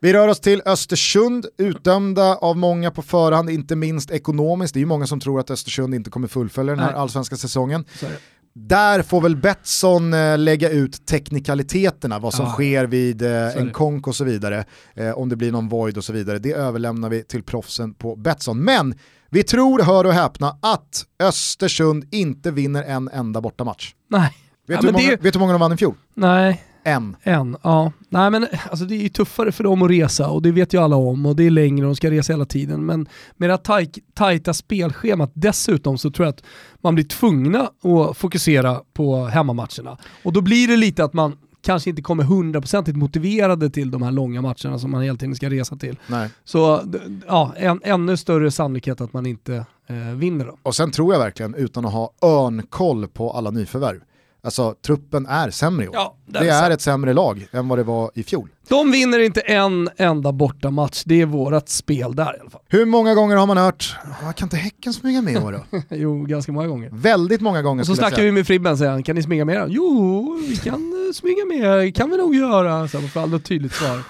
Vi 0.00 0.12
rör 0.12 0.28
oss 0.28 0.40
till 0.40 0.62
Östersund, 0.66 1.46
utdömda 1.58 2.34
av 2.36 2.56
många 2.56 2.90
på 2.90 3.02
förhand, 3.02 3.50
inte 3.50 3.76
minst 3.76 4.10
ekonomiskt. 4.10 4.74
Det 4.74 4.78
är 4.78 4.80
ju 4.80 4.86
många 4.86 5.06
som 5.06 5.20
tror 5.20 5.40
att 5.40 5.50
Östersund 5.50 5.94
inte 5.94 6.10
kommer 6.10 6.28
fullfölja 6.28 6.72
den 6.74 6.84
här 6.84 6.90
Nej. 6.92 7.00
allsvenska 7.00 7.36
säsongen. 7.36 7.84
Det. 8.00 8.18
Där 8.54 9.02
får 9.02 9.20
väl 9.20 9.36
Betsson 9.36 10.14
eh, 10.14 10.38
lägga 10.38 10.70
ut 10.70 11.06
teknikaliteterna, 11.06 12.18
vad 12.18 12.34
som 12.34 12.44
Ja. 12.46 12.52
sker 12.52 12.84
vid 12.86 13.22
eh, 13.22 13.56
en 13.56 13.70
konk 13.70 14.06
och 14.06 14.16
så 14.16 14.24
vidare, 14.24 14.64
eh, 14.94 15.10
om 15.10 15.28
det 15.28 15.36
blir 15.36 15.52
någon 15.52 15.68
void 15.68 15.96
och 15.96 16.04
så 16.04 16.12
vidare. 16.12 16.38
Det 16.38 16.52
överlämnar 16.52 17.08
vi 17.08 17.22
till 17.24 17.42
proffsen 17.42 17.94
på 17.94 18.16
Betsson. 18.16 18.58
Men 18.60 18.94
vi 19.30 19.42
tror, 19.42 19.82
hör 19.82 20.04
och 20.06 20.12
häpna, 20.12 20.58
att 20.62 21.04
Östersund 21.22 22.04
inte 22.10 22.50
vinner 22.50 22.82
en 22.82 23.08
enda 23.08 23.40
bortamatch. 23.40 23.94
Nej. 24.10 24.32
Vet, 24.68 24.76
Ja, 24.76 24.80
du 24.88 24.92
många, 24.92 25.04
det- 25.10 25.10
vet 25.22 25.22
du 25.22 25.38
hur 25.38 25.40
många 25.40 25.52
de 25.52 25.60
vann 25.60 25.72
i 25.72 25.76
fjol? 25.76 25.94
Nej, 26.14 26.62
En. 26.84 27.16
en. 27.22 27.56
Ja. 27.62 27.92
Nej 28.08 28.30
men 28.30 28.46
alltså 28.70 28.84
det 28.84 28.94
är 28.94 29.02
ju 29.02 29.08
tuffare 29.08 29.52
för 29.52 29.64
dem 29.64 29.82
att 29.82 29.90
resa 29.90 30.28
och 30.28 30.42
det 30.42 30.52
vet 30.52 30.74
ju 30.74 30.80
alla 30.80 30.96
om 30.96 31.26
och 31.26 31.36
det 31.36 31.44
är 31.44 31.50
längre 31.50 31.86
och 31.86 31.90
de 31.90 31.96
ska 31.96 32.10
resa 32.10 32.32
hela 32.32 32.44
tiden. 32.44 32.86
Men 32.86 33.08
med 33.36 33.48
det 33.48 33.52
här 33.52 33.58
taj- 33.58 34.02
tajta 34.14 34.54
spelschemat 34.54 35.30
dessutom 35.34 35.98
så 35.98 36.10
tror 36.10 36.26
jag 36.26 36.32
att 36.32 36.44
man 36.80 36.94
blir 36.94 37.04
tvungna 37.04 37.60
att 37.60 38.16
fokusera 38.16 38.80
på 38.92 39.24
hemmamatcherna. 39.24 39.98
Och 40.22 40.32
då 40.32 40.40
blir 40.40 40.68
det 40.68 40.76
lite 40.76 41.04
att 41.04 41.12
man 41.12 41.36
kanske 41.62 41.90
inte 41.90 42.02
kommer 42.02 42.24
hundraprocentigt 42.24 42.96
motiverade 42.96 43.70
till 43.70 43.90
de 43.90 44.02
här 44.02 44.12
långa 44.12 44.42
matcherna 44.42 44.78
som 44.78 44.90
man 44.90 45.02
hela 45.02 45.18
tiden 45.18 45.34
ska 45.34 45.50
resa 45.50 45.76
till. 45.76 45.98
Nej. 46.06 46.30
Så 46.44 46.80
ja, 47.26 47.54
en, 47.56 47.80
ännu 47.84 48.16
större 48.16 48.50
sannolikhet 48.50 49.00
att 49.00 49.12
man 49.12 49.26
inte 49.26 49.64
eh, 49.86 49.96
vinner 49.96 50.44
då. 50.44 50.58
Och 50.62 50.74
sen 50.74 50.90
tror 50.90 51.12
jag 51.12 51.20
verkligen, 51.20 51.54
utan 51.54 51.84
att 51.86 51.92
ha 51.92 52.10
örnkoll 52.22 53.08
på 53.08 53.30
alla 53.30 53.50
nyförvärv, 53.50 54.00
alltså 54.44 54.74
truppen 54.86 55.26
är 55.26 55.50
sämre 55.50 55.84
i 55.84 55.88
år. 55.88 55.94
Ja, 55.94 56.16
det 56.26 56.48
är 56.48 56.70
ett 56.70 56.80
sämre 56.80 57.12
lag 57.12 57.46
än 57.52 57.68
vad 57.68 57.78
det 57.78 57.82
var 57.82 58.10
i 58.14 58.22
fjol. 58.22 58.48
De 58.68 58.90
vinner 58.92 59.18
inte 59.18 59.40
en 59.40 59.88
enda 59.96 60.32
bortamatch, 60.32 61.02
det 61.06 61.20
är 61.20 61.26
vårat 61.26 61.68
spel 61.68 62.14
där 62.16 62.36
i 62.36 62.40
alla 62.40 62.50
fall. 62.50 62.60
Hur 62.68 62.84
många 62.86 63.14
gånger 63.14 63.36
har 63.36 63.46
man 63.46 63.56
hört, 63.56 63.96
"Ah, 64.22 64.32
kan 64.32 64.46
inte 64.46 64.56
Häcken 64.56 64.92
smyga 64.92 65.22
med 65.22 65.34
i 65.34 65.36
år 65.38 65.52
då? 65.70 65.80
jo, 65.96 66.22
ganska 66.24 66.52
många 66.52 66.66
gånger. 66.68 66.90
Väldigt 66.92 67.40
många 67.40 67.62
gånger 67.62 67.82
Och 67.82 67.86
så 67.86 67.96
snackar 67.96 68.22
vi 68.22 68.32
med 68.32 68.46
Fribben 68.46 68.78
säger 68.78 68.90
han, 68.90 69.02
kan 69.02 69.16
ni 69.16 69.22
smyga 69.22 69.44
med? 69.44 69.66
Jo, 69.68 70.38
vi 70.48 70.56
kan 70.56 70.74
eh, 70.74 71.12
smyga 71.14 71.44
med, 71.44 71.96
kan 71.96 72.10
vi 72.10 72.16
nog 72.16 72.34
göra. 72.34 72.88
Så 72.88 73.00
man 73.00 73.08
får 73.10 73.20
aldrig 73.20 73.40
ett 73.40 73.46
tydligt 73.46 73.72
svar. 73.72 74.02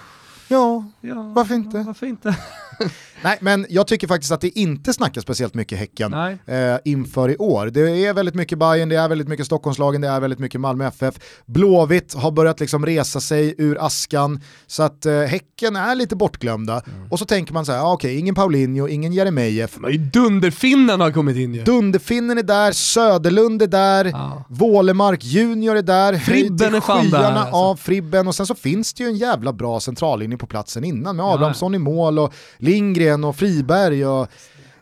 Ja, 0.48 0.84
Ja, 1.00 1.32
Varför 1.34 1.54
inte? 1.54 1.78
Varför 1.78 2.06
inte? 2.06 2.36
nej 3.24 3.38
men 3.40 3.66
jag 3.68 3.86
tycker 3.86 4.06
faktiskt 4.08 4.32
att 4.32 4.40
det 4.40 4.58
inte 4.58 4.92
snackas 4.92 5.22
speciellt 5.22 5.54
mycket 5.54 5.78
Häcken 5.78 6.14
eh, 6.14 6.76
inför 6.84 7.30
i 7.30 7.36
år. 7.36 7.66
Det 7.66 7.80
är 8.06 8.14
väldigt 8.14 8.34
mycket 8.34 8.58
Bayern, 8.58 8.88
det 8.88 8.96
är 8.96 9.08
väldigt 9.08 9.28
mycket 9.28 9.46
Stockholmslagen, 9.46 10.00
det 10.00 10.08
är 10.08 10.20
väldigt 10.20 10.38
mycket 10.38 10.60
Malmö 10.60 10.86
FF. 10.86 11.14
Blåvitt 11.46 12.14
har 12.14 12.30
börjat 12.30 12.60
liksom 12.60 12.86
resa 12.86 13.20
sig 13.20 13.54
ur 13.58 13.86
askan, 13.86 14.40
så 14.66 14.82
att 14.82 15.06
eh, 15.06 15.20
Häcken 15.20 15.76
är 15.76 15.94
lite 15.94 16.16
bortglömda. 16.16 16.82
Mm. 16.86 17.10
Och 17.10 17.18
så 17.18 17.24
tänker 17.24 17.52
man 17.52 17.66
så 17.66 17.72
här, 17.72 17.80
ah, 17.80 17.92
okej, 17.92 18.18
ingen 18.18 18.34
Paulinho, 18.34 18.88
ingen 18.88 19.12
Jeremejeff, 19.12 19.78
Dunderfinnen 20.12 21.00
har 21.00 21.10
kommit 21.10 21.36
in 21.36 21.54
ju. 21.54 21.62
Dunderfinnen 21.62 22.38
är 22.38 22.42
där, 22.42 22.72
Söderlund 22.72 23.62
är 23.62 23.66
där, 23.66 24.04
Ja. 24.04 24.44
Wålemark 24.48 25.24
Junior 25.24 25.76
är 25.76 25.82
där, 25.82 26.14
Fribben 26.14 26.74
är 26.74 26.80
fan 26.80 27.10
där, 27.10 27.32
alltså. 27.32 27.56
av 27.56 27.76
Fribben 27.76 28.28
och 28.28 28.34
sen 28.34 28.46
så 28.46 28.54
finns 28.54 28.94
det 28.94 29.02
ju 29.02 29.08
en 29.08 29.16
jävla 29.16 29.52
bra 29.52 29.80
centrallinje 29.80 30.36
på 30.36 30.46
platsen 30.46 30.84
innan 30.84 31.16
med 31.16 31.26
Abrahamsson 31.26 31.74
i 31.74 31.78
mål 31.78 32.18
och 32.18 32.34
Lindgren 32.58 33.13
och 33.24 33.36
Friberg 33.36 34.06
och 34.06 34.28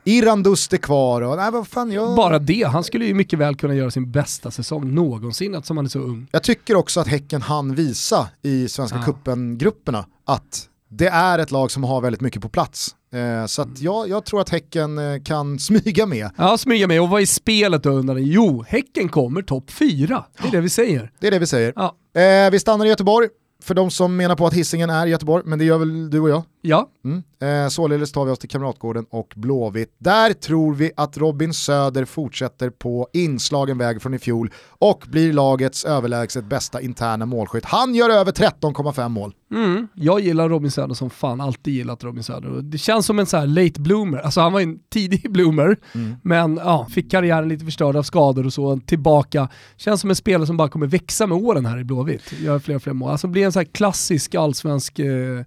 Irandust 0.04 0.72
är 0.72 0.76
kvar 0.76 1.22
och 1.22 1.36
nej 1.36 1.50
vad 1.50 1.68
fan 1.68 1.92
jag... 1.92 2.16
Bara 2.16 2.38
det, 2.38 2.62
han 2.62 2.84
skulle 2.84 3.04
ju 3.04 3.14
mycket 3.14 3.38
väl 3.38 3.54
kunna 3.56 3.74
göra 3.74 3.90
sin 3.90 4.10
bästa 4.12 4.50
säsong 4.50 4.94
någonsin 4.94 5.54
eftersom 5.54 5.76
han 5.76 5.86
är 5.86 5.90
så 5.90 5.98
ung. 5.98 6.26
Jag 6.32 6.42
tycker 6.42 6.76
också 6.76 7.00
att 7.00 7.08
Häcken 7.08 7.42
han 7.42 7.74
visa 7.74 8.28
i 8.42 8.68
Svenska 8.68 8.96
Ja. 8.98 9.02
cupen-grupperna 9.12 10.06
att 10.26 10.68
det 10.90 11.06
är 11.08 11.38
ett 11.38 11.50
lag 11.50 11.70
som 11.70 11.84
har 11.84 12.00
väldigt 12.00 12.20
mycket 12.20 12.42
på 12.42 12.48
plats. 12.48 12.94
Eh, 13.14 13.46
så 13.46 13.62
att 13.62 13.80
jag, 13.80 14.08
jag 14.08 14.24
tror 14.24 14.40
att 14.40 14.48
Häcken 14.48 14.98
eh, 14.98 15.22
kan 15.22 15.58
smyga 15.58 16.06
med. 16.06 16.30
Ja, 16.36 16.58
smyga 16.58 16.86
med. 16.86 17.00
Och 17.02 17.08
vad 17.08 17.22
är 17.22 17.26
spelet 17.26 17.82
då 17.82 17.90
undrar 17.90 18.14
ni? 18.14 18.20
Jo, 18.22 18.64
Häcken 18.68 19.08
kommer 19.08 19.42
topp 19.42 19.70
fyra. 19.70 20.24
Det 20.42 20.48
är 20.48 20.52
det 20.52 20.60
vi 20.60 20.68
säger. 20.68 21.12
Det 21.20 21.26
är 21.26 21.30
det 21.30 21.38
vi 21.38 21.46
säger. 21.46 21.72
Ja. 21.76 21.94
Eh, 22.20 22.50
vi 22.50 22.58
stannar 22.58 22.86
i 22.86 22.88
Göteborg, 22.88 23.28
för 23.62 23.74
de 23.74 23.90
som 23.90 24.16
menar 24.16 24.36
på 24.36 24.46
att 24.46 24.54
hissingen 24.54 24.90
är 24.90 25.06
Göteborg, 25.06 25.42
men 25.46 25.58
det 25.58 25.64
gör 25.64 25.78
väl 25.78 26.10
du 26.10 26.20
och 26.20 26.30
jag. 26.30 26.42
Ja, 26.64 26.88
Mm. 27.04 27.22
Eh, 27.40 27.68
således 27.68 28.12
tar 28.12 28.24
vi 28.24 28.30
oss 28.30 28.38
till 28.38 28.48
Kamratgården 28.48 29.06
och 29.10 29.32
Blåvitt. 29.36 29.94
Där 29.98 30.32
tror 30.32 30.74
vi 30.74 30.90
att 30.96 31.16
Robin 31.18 31.54
Söder 31.54 32.04
fortsätter 32.04 32.70
på 32.70 33.08
inslagen 33.12 33.78
väg 33.78 34.02
från 34.02 34.14
i 34.14 34.18
fjol 34.18 34.50
och 34.68 35.04
blir 35.10 35.32
lagets 35.32 35.84
överlägset 35.84 36.44
bästa 36.44 36.80
interna 36.80 37.26
målskytt. 37.26 37.64
Han 37.64 37.94
gör 37.94 38.10
över 38.10 38.32
13,5 38.32 39.08
mål. 39.08 39.34
Mm. 39.54 39.88
Jag 39.94 40.20
gillar 40.20 40.48
Robin 40.48 40.70
Söder 40.70 40.94
som 40.94 41.10
fan, 41.10 41.40
alltid 41.40 41.74
gillat 41.74 42.04
Robin 42.04 42.22
Söder. 42.22 42.62
Det 42.62 42.78
känns 42.78 43.06
som 43.06 43.18
en 43.18 43.26
så 43.26 43.36
här 43.36 43.46
late 43.46 43.80
bloomer, 43.80 44.18
alltså 44.18 44.40
han 44.40 44.52
var 44.52 44.60
en 44.60 44.78
tidig 44.92 45.32
bloomer, 45.32 45.76
men 46.22 46.56
ja, 46.56 46.86
fick 46.90 47.10
karriären 47.10 47.48
lite 47.48 47.64
förstörd 47.64 47.96
av 47.96 48.02
skador 48.02 48.46
och 48.46 48.52
så, 48.52 48.80
tillbaka. 48.86 49.48
Känns 49.76 50.00
som 50.00 50.10
en 50.10 50.16
spelare 50.16 50.46
som 50.46 50.56
bara 50.56 50.68
kommer 50.68 50.86
växa 50.86 51.26
med 51.26 51.38
åren 51.38 51.66
här 51.66 51.78
i 51.78 51.84
Blåvitt, 51.84 52.32
gör 52.40 52.58
fler 52.58 52.76
och 52.76 52.82
fler 52.82 52.92
mål. 52.92 53.10
Alltså 53.10 53.26
blir 53.26 53.44
en 53.44 53.52
så 53.52 53.64
klassisk 53.64 54.34
allsvensk 54.34 54.98
eh, 54.98 55.44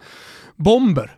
bomber. 0.55 1.15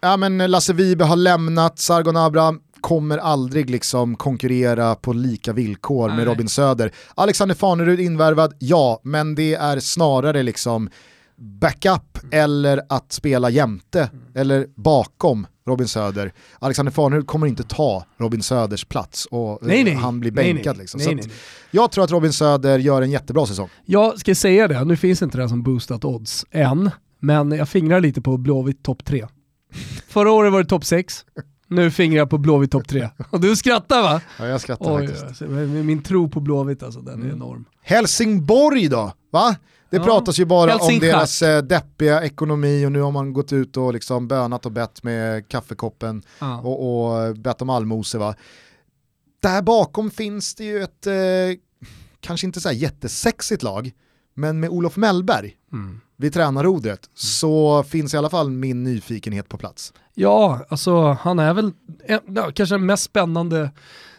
Ja 0.00 0.16
men 0.16 0.38
Lasse 0.38 0.72
Vibe 0.72 1.04
har 1.04 1.16
lämnat, 1.16 1.78
Sargon 1.78 2.16
Abraham 2.16 2.60
kommer 2.80 3.18
aldrig 3.18 3.70
liksom 3.70 4.16
konkurrera 4.16 4.94
på 4.94 5.12
lika 5.12 5.52
villkor 5.52 6.08
med 6.08 6.16
Nej. 6.16 6.26
Robin 6.26 6.48
Söder. 6.48 6.92
Alexander 7.14 7.54
Farnerud 7.54 8.00
invärvad, 8.00 8.54
ja, 8.58 9.00
men 9.02 9.34
det 9.34 9.54
är 9.54 9.80
snarare 9.80 10.42
liksom 10.42 10.90
backup 11.36 12.18
eller 12.32 12.80
att 12.88 13.12
spela 13.12 13.50
jämte 13.50 14.10
eller 14.34 14.66
bakom 14.76 15.46
Robin 15.66 15.88
Söder. 15.88 16.32
Alexander 16.58 16.92
Farnerud 16.92 17.26
kommer 17.26 17.46
inte 17.46 17.62
ta 17.62 18.04
Robin 18.18 18.42
Söders 18.42 18.84
plats 18.84 19.26
och 19.30 19.58
Nej, 19.62 19.84
nej. 19.84 19.94
han 19.94 20.20
blir 20.20 20.30
bänkad. 20.30 20.76
nej. 20.76 20.82
Liksom. 20.82 20.98
Nej, 20.98 21.04
Så 21.04 21.10
nej, 21.12 21.20
att 21.20 21.26
nej. 21.26 21.36
Jag 21.70 21.90
tror 21.90 22.04
att 22.04 22.10
Robin 22.10 22.32
Söder 22.32 22.78
gör 22.78 23.02
en 23.02 23.10
jättebra 23.10 23.46
säsong. 23.46 23.68
Jag 23.84 24.18
ska 24.20 24.34
säga 24.34 24.68
det, 24.68 24.84
nu 24.84 24.96
finns 24.96 25.22
inte 25.22 25.38
det 25.38 25.48
som 25.48 25.62
boostat 25.62 26.04
odds 26.04 26.46
än, 26.50 26.90
men 27.20 27.52
jag 27.52 27.68
fingrar 27.68 28.00
lite 28.00 28.20
på 28.20 28.36
Blåvitt 28.36 28.82
topp 28.82 29.04
3. 29.04 29.26
Förra 30.08 30.30
året 30.32 30.52
var 30.52 30.62
det 30.62 30.68
topp 30.68 30.84
6, 30.84 31.24
nu 31.66 31.90
fingrar 31.90 32.18
jag 32.18 32.30
på 32.30 32.38
Blåvitt 32.38 32.70
topp 32.70 32.88
3. 32.88 33.08
Och 33.30 33.40
du 33.40 33.56
skrattar 33.56 34.02
va? 34.02 34.20
Ja, 34.38 34.46
jag 34.46 34.60
skrattar 34.60 34.96
Oj, 35.00 35.06
faktiskt. 35.08 35.40
min 35.84 36.02
tro 36.02 36.28
på 36.28 36.40
Blåvitt 36.40 36.82
alltså, 36.82 37.00
den 37.00 37.22
är 37.22 37.32
enorm. 37.32 37.64
Helsingborg 37.82 38.88
då? 38.88 39.12
Va? 39.30 39.56
Det 39.90 39.96
Ja. 39.96 40.04
pratas 40.04 40.38
ju 40.40 40.44
bara 40.44 40.76
om 40.76 40.98
deras 40.98 41.42
eh, 41.42 41.62
deppiga 41.62 42.22
ekonomi 42.24 42.86
och 42.86 42.92
nu 42.92 43.00
har 43.00 43.10
man 43.10 43.32
gått 43.32 43.52
ut 43.52 43.76
och 43.76 43.92
liksom 43.92 44.28
bönat 44.28 44.66
och 44.66 44.72
bett 44.72 45.02
med 45.02 45.48
kaffekoppen 45.48 46.22
Ja. 46.38 46.60
och, 46.60 47.04
och 47.28 47.36
bett 47.36 47.62
om 47.62 47.70
allmose 47.70 48.18
va. 48.18 48.34
Där 49.42 49.62
bakom 49.62 50.10
finns 50.10 50.54
det 50.54 50.64
ju 50.64 50.82
ett, 50.82 51.06
eh, 51.06 51.12
kanske 52.20 52.46
inte 52.46 52.60
så 52.60 52.68
här 52.68 52.76
jättesexigt 52.76 53.62
lag, 53.62 53.90
men 54.34 54.60
med 54.60 54.70
Olof 54.70 54.96
Mellberg 54.96 55.54
Mm. 55.72 56.00
vid 56.16 56.32
tränarrodret 56.32 57.10
så 57.14 57.82
finns 57.82 58.14
i 58.14 58.16
alla 58.16 58.30
fall 58.30 58.50
min 58.50 58.84
nyfikenhet 58.84 59.48
på 59.48 59.56
plats. 59.58 59.92
Ja, 60.14 60.66
alltså 60.68 61.02
han 61.20 61.38
är 61.38 61.54
väl 61.54 61.72
en, 62.04 62.20
kanske 62.54 62.74
den 62.74 62.86
mest 62.86 63.02
spännande 63.02 63.70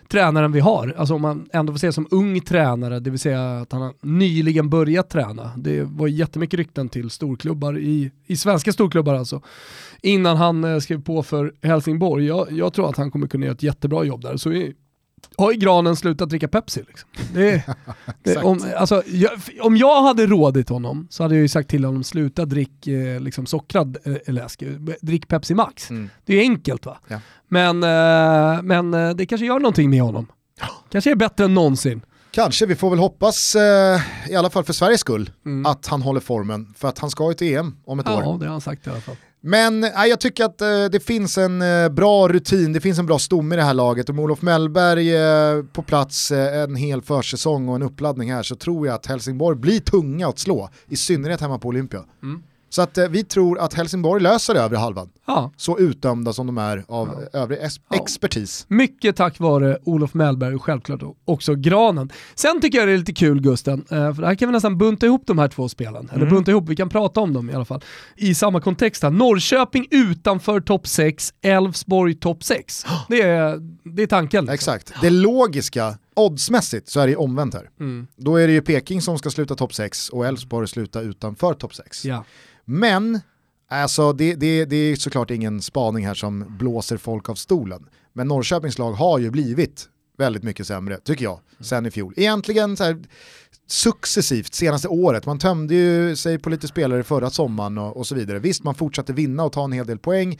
tränaren 0.09 0.51
vi 0.51 0.59
har. 0.59 0.95
Alltså 0.97 1.13
om 1.13 1.21
man 1.21 1.49
ändå 1.53 1.73
får 1.73 1.77
se 1.77 1.91
som 1.91 2.07
ung 2.11 2.41
tränare, 2.41 2.99
det 2.99 3.09
vill 3.09 3.19
säga 3.19 3.59
att 3.59 3.71
han 3.71 3.81
har 3.81 3.93
nyligen 4.01 4.69
börjat 4.69 5.09
träna. 5.09 5.51
Det 5.57 5.83
var 5.83 6.07
jättemycket 6.07 6.57
rykten 6.57 6.89
till 6.89 7.09
storklubbar, 7.09 7.77
i, 7.77 8.11
i 8.25 8.37
svenska 8.37 8.73
storklubbar 8.73 9.13
alltså, 9.13 9.41
innan 10.01 10.37
han 10.37 10.63
eh, 10.63 10.79
skrev 10.79 11.03
på 11.03 11.23
för 11.23 11.53
Helsingborg. 11.61 12.25
Jag, 12.25 12.51
jag 12.51 12.73
tror 12.73 12.89
att 12.89 12.97
han 12.97 13.11
kommer 13.11 13.27
kunna 13.27 13.45
göra 13.45 13.55
ett 13.55 13.63
jättebra 13.63 14.03
jobb 14.03 14.21
där. 14.21 14.37
Så 14.37 14.49
har 15.37 15.51
ju 15.51 15.57
granen 15.57 15.95
slutat 15.95 16.29
dricka 16.29 16.47
Pepsi. 16.47 16.83
Liksom. 16.87 17.09
Det, 17.33 17.63
det, 18.23 18.37
om, 18.37 18.71
alltså, 18.77 19.03
jag, 19.07 19.31
om 19.61 19.77
jag 19.77 20.01
hade 20.01 20.25
rådit 20.25 20.69
honom 20.69 21.07
så 21.09 21.23
hade 21.23 21.35
jag 21.35 21.41
ju 21.41 21.47
sagt 21.47 21.69
till 21.69 21.85
honom 21.85 22.03
sluta 22.03 22.45
drick 22.45 22.87
eh, 22.87 23.19
liksom 23.19 23.45
sockrad 23.45 23.97
eh, 24.03 24.33
läsk, 24.33 24.63
drick 25.01 25.27
Pepsi 25.27 25.53
Max. 25.53 25.89
Mm. 25.89 26.09
Det 26.25 26.33
är 26.33 26.37
ju 26.37 26.41
enkelt 26.41 26.85
va? 26.85 26.97
Ja. 27.07 27.19
Men, 27.47 27.83
eh, 27.83 28.61
men 28.63 28.93
eh, 28.93 29.09
det 29.09 29.25
kanske 29.25 29.45
gör 29.45 29.59
någonting 29.59 29.89
med 29.89 30.01
honom. 30.01 30.27
Kanske 30.91 31.11
är 31.11 31.15
bättre 31.15 31.45
än 31.45 31.53
någonsin. 31.53 32.01
Kanske, 32.31 32.65
vi 32.65 32.75
får 32.75 32.89
väl 32.89 32.99
hoppas, 32.99 33.55
eh, 33.55 34.01
i 34.29 34.35
alla 34.35 34.49
fall 34.49 34.63
för 34.63 34.73
Sveriges 34.73 35.01
skull, 35.01 35.29
mm. 35.45 35.65
att 35.65 35.87
han 35.87 36.01
håller 36.01 36.19
formen. 36.19 36.73
För 36.77 36.87
att 36.87 36.99
han 36.99 37.09
ska 37.09 37.27
ju 37.27 37.33
till 37.33 37.57
EM 37.57 37.75
om 37.85 37.99
ett 37.99 38.05
ja, 38.09 38.17
år. 38.17 38.23
Ja, 38.23 38.37
det 38.39 38.45
har 38.45 38.51
han 38.51 38.61
sagt 38.61 38.87
i 38.87 38.89
alla 38.89 39.01
fall. 39.01 39.15
Men 39.41 39.83
äh, 39.83 40.05
jag 40.09 40.19
tycker 40.19 40.45
att 40.45 40.61
äh, 40.61 40.85
det 40.91 40.99
finns 40.99 41.37
en 41.37 41.61
äh, 41.61 41.89
bra 41.89 42.27
rutin, 42.27 42.73
det 42.73 42.81
finns 42.81 42.99
en 42.99 43.05
bra 43.05 43.19
stomme 43.19 43.55
i 43.55 43.57
det 43.57 43.63
här 43.63 43.73
laget. 43.73 44.09
Och 44.09 44.15
med 44.15 44.23
Olof 44.23 44.41
Mellberg 44.41 45.15
eh, 45.15 45.63
på 45.63 45.81
plats 45.81 46.31
eh, 46.31 46.61
en 46.63 46.75
hel 46.75 47.01
försäsong 47.01 47.69
och 47.69 47.75
en 47.75 47.81
uppladdning 47.81 48.31
här 48.31 48.43
så 48.43 48.55
tror 48.55 48.87
jag 48.87 48.95
att 48.95 49.05
Helsingborg 49.05 49.57
blir 49.57 49.79
tunga 49.79 50.27
att 50.27 50.39
slå. 50.39 50.69
I 50.87 50.95
synnerhet 50.95 51.41
hemma 51.41 51.59
på 51.59 51.67
Olympia. 51.67 52.05
Mm. 52.23 52.43
Så 52.69 52.81
att 52.81 52.97
eh, 52.97 53.07
vi 53.07 53.23
tror 53.23 53.59
att 53.59 53.73
Helsingborg 53.73 54.23
löser 54.23 54.55
övre 54.55 54.77
halvan. 54.77 55.09
Ja. 55.27 55.51
Så 55.57 55.79
utdömda 55.79 56.33
som 56.33 56.47
de 56.47 56.57
är 56.57 56.83
av 56.87 57.27
ja. 57.33 57.39
övrig 57.39 57.59
ja. 57.89 57.97
expertis. 57.97 58.65
Mycket 58.67 59.15
tack 59.15 59.39
vare 59.39 59.77
Olof 59.83 60.13
Mellberg 60.13 60.55
och 60.55 60.63
självklart 60.63 61.01
också 61.25 61.55
Granen. 61.55 62.11
Sen 62.35 62.61
tycker 62.61 62.77
jag 62.77 62.87
det 62.87 62.93
är 62.93 62.97
lite 62.97 63.13
kul 63.13 63.41
Gusten, 63.41 63.85
eh, 63.91 64.13
för 64.13 64.23
här 64.23 64.35
kan 64.35 64.49
vi 64.49 64.53
nästan 64.53 64.77
bunta 64.77 65.05
ihop 65.05 65.23
de 65.25 65.39
här 65.39 65.47
två 65.47 65.69
spelen. 65.69 66.09
Mm. 66.09 66.15
Eller 66.15 66.25
bunta 66.25 66.51
ihop, 66.51 66.69
vi 66.69 66.75
kan 66.75 66.89
prata 66.89 67.19
om 67.19 67.33
dem 67.33 67.49
i 67.49 67.53
alla 67.53 67.65
fall. 67.65 67.83
I 68.15 68.35
samma 68.35 68.61
kontext 68.61 69.03
här. 69.03 69.09
Norrköping 69.09 69.87
utanför 69.91 70.61
topp 70.61 70.87
6, 70.87 71.33
Elfsborg 71.41 72.15
topp 72.15 72.43
6. 72.43 72.85
Det 73.09 73.21
är, 73.21 73.57
det 73.83 74.03
är 74.03 74.07
tanken. 74.07 74.45
Liksom. 74.45 74.53
Exakt. 74.53 74.93
Det 75.01 75.09
logiska 75.09 75.97
oddsmässigt 76.15 76.89
så 76.89 76.99
är 76.99 77.07
det 77.07 77.15
omvänt 77.15 77.53
här. 77.53 77.69
Mm. 77.79 78.07
Då 78.15 78.35
är 78.35 78.47
det 78.47 78.53
ju 78.53 78.61
Peking 78.61 79.01
som 79.01 79.17
ska 79.17 79.29
sluta 79.29 79.55
topp 79.55 79.73
6 79.73 80.09
och 80.09 80.25
Elfsborg 80.25 80.67
sluta 80.67 81.01
utanför 81.01 81.53
topp 81.53 81.75
6. 81.75 82.05
Ja. 82.05 82.23
Men 82.65 83.19
alltså, 83.69 84.13
det, 84.13 84.35
det, 84.35 84.65
det 84.65 84.75
är 84.75 84.95
såklart 84.95 85.31
ingen 85.31 85.61
spaning 85.61 86.05
här 86.05 86.13
som 86.13 86.57
blåser 86.57 86.97
folk 86.97 87.29
av 87.29 87.35
stolen. 87.35 87.85
Men 88.13 88.27
Norrköpings 88.27 88.77
lag 88.77 88.91
har 88.91 89.19
ju 89.19 89.31
blivit 89.31 89.89
väldigt 90.17 90.43
mycket 90.43 90.67
sämre, 90.67 90.97
tycker 90.97 91.23
jag, 91.23 91.39
sen 91.59 91.85
i 91.85 91.91
fjol. 91.91 92.13
Egentligen 92.17 92.77
så 92.77 92.83
här, 92.83 93.03
successivt 93.67 94.53
senaste 94.53 94.87
året. 94.87 95.25
Man 95.25 95.39
tömde 95.39 95.75
ju 95.75 96.15
sig 96.15 96.39
på 96.39 96.49
lite 96.49 96.67
spelare 96.67 97.03
förra 97.03 97.29
sommaren 97.29 97.77
och, 97.77 97.97
och 97.97 98.07
så 98.07 98.15
vidare. 98.15 98.39
Visst, 98.39 98.63
man 98.63 98.75
fortsatte 98.75 99.13
vinna 99.13 99.43
och 99.43 99.51
ta 99.51 99.63
en 99.63 99.71
hel 99.71 99.87
del 99.87 99.99
poäng. 99.99 100.39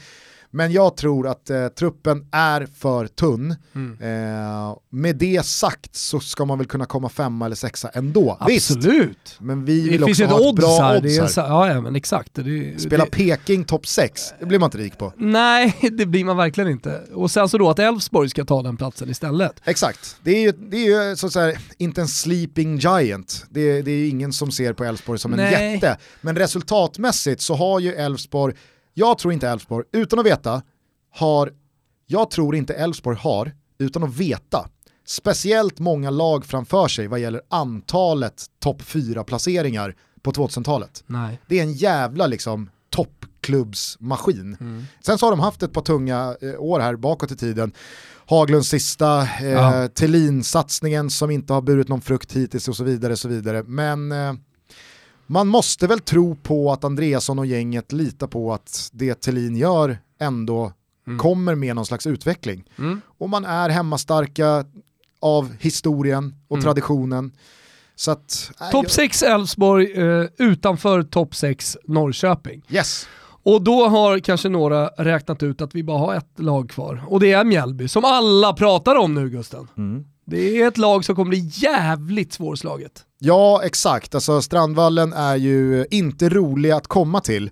Men 0.51 0.71
jag 0.71 0.97
tror 0.97 1.27
att 1.27 1.49
eh, 1.49 1.67
truppen 1.67 2.25
är 2.31 2.67
för 2.77 3.07
tunn. 3.07 3.55
Mm. 3.75 3.97
Eh, 4.01 4.77
med 4.89 5.15
det 5.15 5.45
sagt 5.45 5.95
så 5.95 6.19
ska 6.19 6.45
man 6.45 6.57
väl 6.57 6.67
kunna 6.67 6.85
komma 6.85 7.09
femma 7.09 7.45
eller 7.45 7.55
sexa 7.55 7.89
ändå. 7.89 8.37
Absolut. 8.39 9.17
Visst, 9.23 9.41
men 9.41 9.65
vi 9.65 9.89
vill 9.89 10.01
det 10.01 10.11
också 10.11 10.25
ha 10.25 10.39
ett 10.39 10.45
odds 10.45 10.59
bra 10.59 10.81
här. 10.81 10.97
odds 10.97 11.37
här. 11.37 11.47
ja, 11.47 11.67
ja, 11.67 11.81
men 11.81 11.95
exakt. 11.95 12.31
Det, 12.33 12.81
Spela 12.81 13.05
det, 13.05 13.11
Peking 13.11 13.63
topp 13.63 13.87
6, 13.87 14.33
det 14.39 14.45
blir 14.45 14.59
man 14.59 14.67
inte 14.67 14.77
rik 14.77 14.97
på. 14.97 15.13
Nej, 15.17 15.75
det 15.91 16.05
blir 16.05 16.25
man 16.25 16.37
verkligen 16.37 16.69
inte. 16.69 17.01
Och 17.13 17.31
sen 17.31 17.49
så 17.49 17.57
då 17.57 17.69
att 17.69 17.79
Elfsborg 17.79 18.29
ska 18.29 18.45
ta 18.45 18.61
den 18.61 18.77
platsen 18.77 19.09
istället. 19.09 19.61
Exakt. 19.63 20.17
Det 20.23 20.31
är 20.31 20.41
ju, 20.41 20.51
det 20.51 20.77
är 20.77 21.09
ju 21.09 21.15
så 21.15 21.27
att 21.27 21.33
säga, 21.33 21.59
inte 21.77 22.01
en 22.01 22.07
sleeping 22.07 22.77
giant. 22.77 23.45
Det, 23.49 23.81
det 23.81 23.91
är 23.91 23.97
ju 23.97 24.07
ingen 24.07 24.33
som 24.33 24.51
ser 24.51 24.73
på 24.73 24.83
Elfsborg 24.83 25.19
som 25.19 25.33
en 25.33 25.37
Nej. 25.37 25.73
jätte. 25.73 25.97
Men 26.21 26.35
resultatmässigt 26.35 27.41
så 27.41 27.55
har 27.55 27.79
ju 27.79 27.93
Elfsborg 27.93 28.55
jag 28.99 29.17
tror 29.17 29.33
inte 29.33 29.49
Elfsborg, 29.49 29.85
utan 29.91 30.19
att 30.19 30.25
veta, 30.25 30.61
har, 31.11 31.53
jag 32.07 32.31
tror 32.31 32.55
inte 32.55 32.73
Elfsborg 32.73 33.17
har, 33.17 33.51
utan 33.77 34.03
att 34.03 34.15
veta, 34.15 34.69
speciellt 35.05 35.79
många 35.79 36.09
lag 36.09 36.45
framför 36.45 36.87
sig 36.87 37.07
vad 37.07 37.19
gäller 37.19 37.41
antalet 37.49 38.45
topp 38.59 38.81
4-placeringar 38.81 39.95
på 40.21 40.31
2000-talet. 40.31 41.03
Nej. 41.07 41.39
Det 41.47 41.59
är 41.59 41.63
en 41.63 41.73
jävla 41.73 42.27
liksom 42.27 42.69
toppklubbsmaskin. 42.89 44.57
Mm. 44.59 44.85
Sen 45.05 45.17
så 45.17 45.25
har 45.25 45.31
de 45.31 45.39
haft 45.39 45.63
ett 45.63 45.73
par 45.73 45.81
tunga 45.81 46.35
eh, 46.41 46.59
år 46.59 46.79
här 46.79 46.95
bakåt 46.95 47.31
i 47.31 47.35
tiden. 47.35 47.71
Haglunds 48.25 48.69
sista, 48.69 49.21
eh, 49.21 49.49
ja. 49.49 49.87
Thelin-satsningen 49.87 51.09
som 51.09 51.31
inte 51.31 51.53
har 51.53 51.61
burit 51.61 51.87
någon 51.87 52.01
frukt 52.01 52.35
hittills 52.35 52.67
och 52.67 52.75
så 52.75 52.83
vidare. 52.83 53.15
Så 53.15 53.27
vidare. 53.27 53.63
Men 53.63 54.11
eh, 54.11 54.33
man 55.29 55.47
måste 55.47 55.87
väl 55.87 55.99
tro 55.99 56.35
på 56.35 56.71
att 56.71 56.83
Andreasson 56.83 57.39
och 57.39 57.45
gänget 57.45 57.91
litar 57.91 58.27
på 58.27 58.53
att 58.53 58.89
det 58.93 59.21
Thelin 59.21 59.55
gör 59.55 59.97
ändå 60.19 60.71
mm. 61.07 61.19
kommer 61.19 61.55
med 61.55 61.75
någon 61.75 61.85
slags 61.85 62.07
utveckling. 62.07 62.63
Mm. 62.77 63.01
Och 63.17 63.29
man 63.29 63.45
är 63.45 63.69
hemmastarka 63.69 64.65
av 65.19 65.55
historien 65.59 66.35
och 66.47 66.55
mm. 66.55 66.63
traditionen. 66.63 67.31
Topp 68.71 68.91
6 68.91 69.23
Elfsborg, 69.23 69.91
eh, 69.91 70.25
utanför 70.37 71.03
topp 71.03 71.35
6 71.35 71.77
Norrköping. 71.83 72.61
Yes. 72.69 73.07
Och 73.43 73.61
då 73.61 73.87
har 73.87 74.19
kanske 74.19 74.49
några 74.49 74.87
räknat 74.87 75.43
ut 75.43 75.61
att 75.61 75.75
vi 75.75 75.83
bara 75.83 75.97
har 75.97 76.15
ett 76.15 76.39
lag 76.39 76.69
kvar. 76.69 77.03
Och 77.07 77.19
det 77.19 77.31
är 77.31 77.43
Mjällby, 77.43 77.87
som 77.87 78.05
alla 78.05 78.53
pratar 78.53 78.95
om 78.95 79.13
nu 79.13 79.29
Gusten. 79.29 79.67
Mm. 79.77 80.05
Det 80.29 80.61
är 80.61 80.67
ett 80.67 80.77
lag 80.77 81.05
som 81.05 81.15
kommer 81.15 81.29
bli 81.29 81.49
jävligt 81.53 82.33
svårslaget. 82.33 83.05
Ja, 83.19 83.61
exakt. 83.63 84.15
Alltså, 84.15 84.41
Strandvallen 84.41 85.13
är 85.13 85.35
ju 85.35 85.85
inte 85.91 86.29
rolig 86.29 86.71
att 86.71 86.87
komma 86.87 87.21
till. 87.21 87.51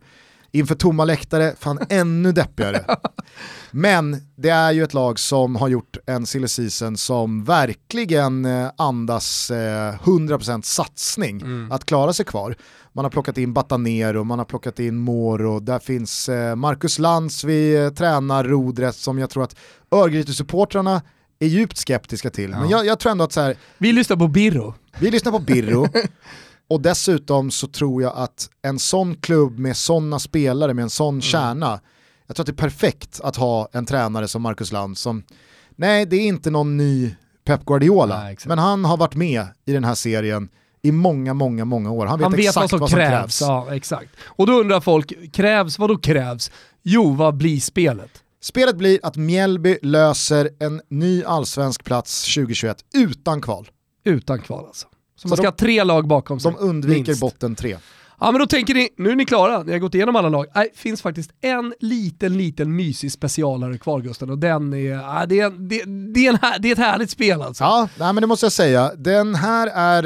Inför 0.52 0.76
tomma 0.76 1.06
läktare, 1.06 1.56
fan 1.60 1.80
ännu 1.90 2.32
deppigare. 2.32 2.86
Men 3.72 4.22
det 4.36 4.50
är 4.50 4.72
ju 4.72 4.84
ett 4.84 4.94
lag 4.94 5.20
som 5.20 5.56
har 5.56 5.68
gjort 5.68 5.98
en 6.06 6.26
silly 6.26 6.48
season 6.48 6.98
som 6.98 7.44
verkligen 7.44 8.46
eh, 8.46 8.72
andas 8.78 9.52
100% 9.52 10.52
eh, 10.52 10.62
satsning 10.62 11.42
mm. 11.42 11.72
att 11.72 11.86
klara 11.86 12.14
sig 12.14 12.26
kvar. 12.26 12.56
Man 12.94 13.06
har 13.06 13.10
plockat 13.10 13.38
in 13.38 13.54
Batanero, 13.54 14.24
man 14.24 14.40
har 14.40 14.46
plockat 14.46 14.80
in 14.80 14.98
Moro, 14.98 15.60
där 15.60 15.80
finns 15.80 16.30
eh, 16.30 16.56
Marcus 16.56 17.00
Lantz 17.00 17.44
vid 17.44 17.96
tränarrodret 17.96 18.96
som 18.96 19.20
jag 19.20 19.30
tror 19.30 19.44
att 19.44 19.56
Örgryte-supportrarna 19.92 21.02
är 21.40 21.48
djupt 21.48 21.78
skeptiska 21.78 22.30
till. 22.30 22.52
Ja. 22.52 22.60
Men 22.60 22.70
jag, 22.70 22.86
jag, 22.86 23.00
tror 23.00 23.12
ändå 23.12 23.24
att 23.24 23.32
så 23.32 23.42
här, 23.42 23.56
Vi 23.78 23.94
lyssnar 23.94 24.18
på 24.18 24.28
Birro. 24.28 24.74
Vi 25.00 25.12
lyssnar 25.12 25.32
på 25.32 25.40
Birro. 25.40 25.88
och 26.68 26.82
dessutom 26.82 27.52
så 27.52 27.68
tror 27.68 28.02
jag 28.02 28.14
att 28.16 28.50
en 28.62 28.80
sån 28.80 29.16
klubb 29.16 29.60
med 29.60 29.78
sådana 29.78 30.20
spelare, 30.20 30.74
med 30.74 30.84
en 30.84 30.90
sån 30.90 31.14
mm. 31.14 31.22
kärna, 31.22 31.80
jag 32.28 32.36
tror 32.36 32.44
att 32.44 32.48
det 32.48 32.54
är 32.64 32.70
perfekt 32.70 33.20
att 33.24 33.36
ha 33.36 33.70
en 33.72 33.86
tränare 33.86 34.28
som 34.28 34.42
Marcus 34.42 34.72
Land 34.72 34.98
som, 34.98 35.24
nej 35.76 36.06
det 36.06 36.16
är 36.16 36.28
inte 36.28 36.50
någon 36.50 36.78
ny 36.78 37.16
Pep 37.46 37.66
Guardiola, 37.66 38.24
nej, 38.24 38.38
men 38.46 38.60
han 38.60 38.86
har 38.86 38.98
varit 38.98 39.16
med 39.16 39.46
i 39.66 39.74
den 39.74 39.84
här 39.84 39.96
serien 39.96 40.50
i 40.82 40.92
många, 40.92 41.34
många, 41.34 41.66
många 41.66 41.92
år. 41.92 42.06
Han 42.06 42.20
vet, 42.20 42.24
han 42.24 42.32
vet 42.32 42.40
exakt 42.40 42.58
vad 42.58 42.70
som, 42.70 42.80
vad 42.80 42.90
som 42.90 43.00
krävs. 43.00 43.12
krävs. 43.12 43.42
Ja, 43.42 43.76
exakt. 43.76 44.10
Och 44.24 44.48
då 44.48 44.54
undrar 44.54 44.82
folk, 44.82 45.34
krävs, 45.34 45.80
vad 45.80 45.90
då 45.90 45.98
krävs? 45.98 46.52
Jo, 46.84 47.14
vad 47.14 47.38
blir 47.38 47.60
spelet? 47.60 48.24
Spelet 48.42 48.76
blir 48.78 49.00
att 49.04 49.16
Mjällby 49.16 49.78
löser 49.82 50.50
en 50.60 50.82
ny 50.90 51.24
allsvensk 51.24 51.84
plats 51.84 52.34
2021 52.36 52.78
utan 52.94 53.42
kval. 53.42 53.70
Utan 54.06 54.40
kval 54.42 54.66
alltså. 54.66 54.88
Så, 54.88 55.22
Så 55.22 55.28
man 55.28 55.38
ska 55.38 55.44
de, 55.44 55.48
ha 55.48 55.56
tre 55.56 55.84
lag 55.84 56.08
bakom 56.08 56.40
sig. 56.40 56.52
De 56.52 56.58
undviker 56.60 57.04
minst. 57.08 57.22
botten 57.22 57.56
tre. 57.56 57.78
Ja 58.20 58.32
men 58.32 58.40
då 58.40 58.48
tänker 58.48 58.74
ni, 58.74 58.90
nu 58.98 59.12
är 59.12 59.16
ni 59.16 59.26
klara, 59.26 59.64
ni 59.64 59.72
har 59.72 59.80
gått 59.80 59.96
igenom 59.96 60.16
alla 60.16 60.30
lag. 60.30 60.46
Nej, 60.56 60.70
det 60.74 60.80
finns 60.80 61.02
faktiskt 61.02 61.32
en 61.42 61.74
liten, 61.80 62.38
liten 62.38 62.76
mysig 62.76 63.12
specialare 63.12 63.78
kvar 63.78 64.02
Gusten 64.02 64.30
och 64.30 64.38
den 64.38 64.74
är, 64.74 64.92
ja, 64.92 65.26
det, 65.26 65.40
är, 65.40 65.50
det, 65.50 65.84
det, 66.14 66.28
är 66.28 66.30
en 66.30 66.62
det 66.62 66.68
är 66.68 66.72
ett 66.72 66.78
härligt 66.78 67.10
spel 67.10 67.42
alltså. 67.42 67.64
Ja, 67.64 67.90
nej, 68.00 68.14
men 68.14 68.22
det 68.22 68.28
måste 68.28 68.46
jag 68.46 68.54
säga. 68.54 68.92
Den 68.98 69.36
här 69.36 69.68
är, 69.68 70.04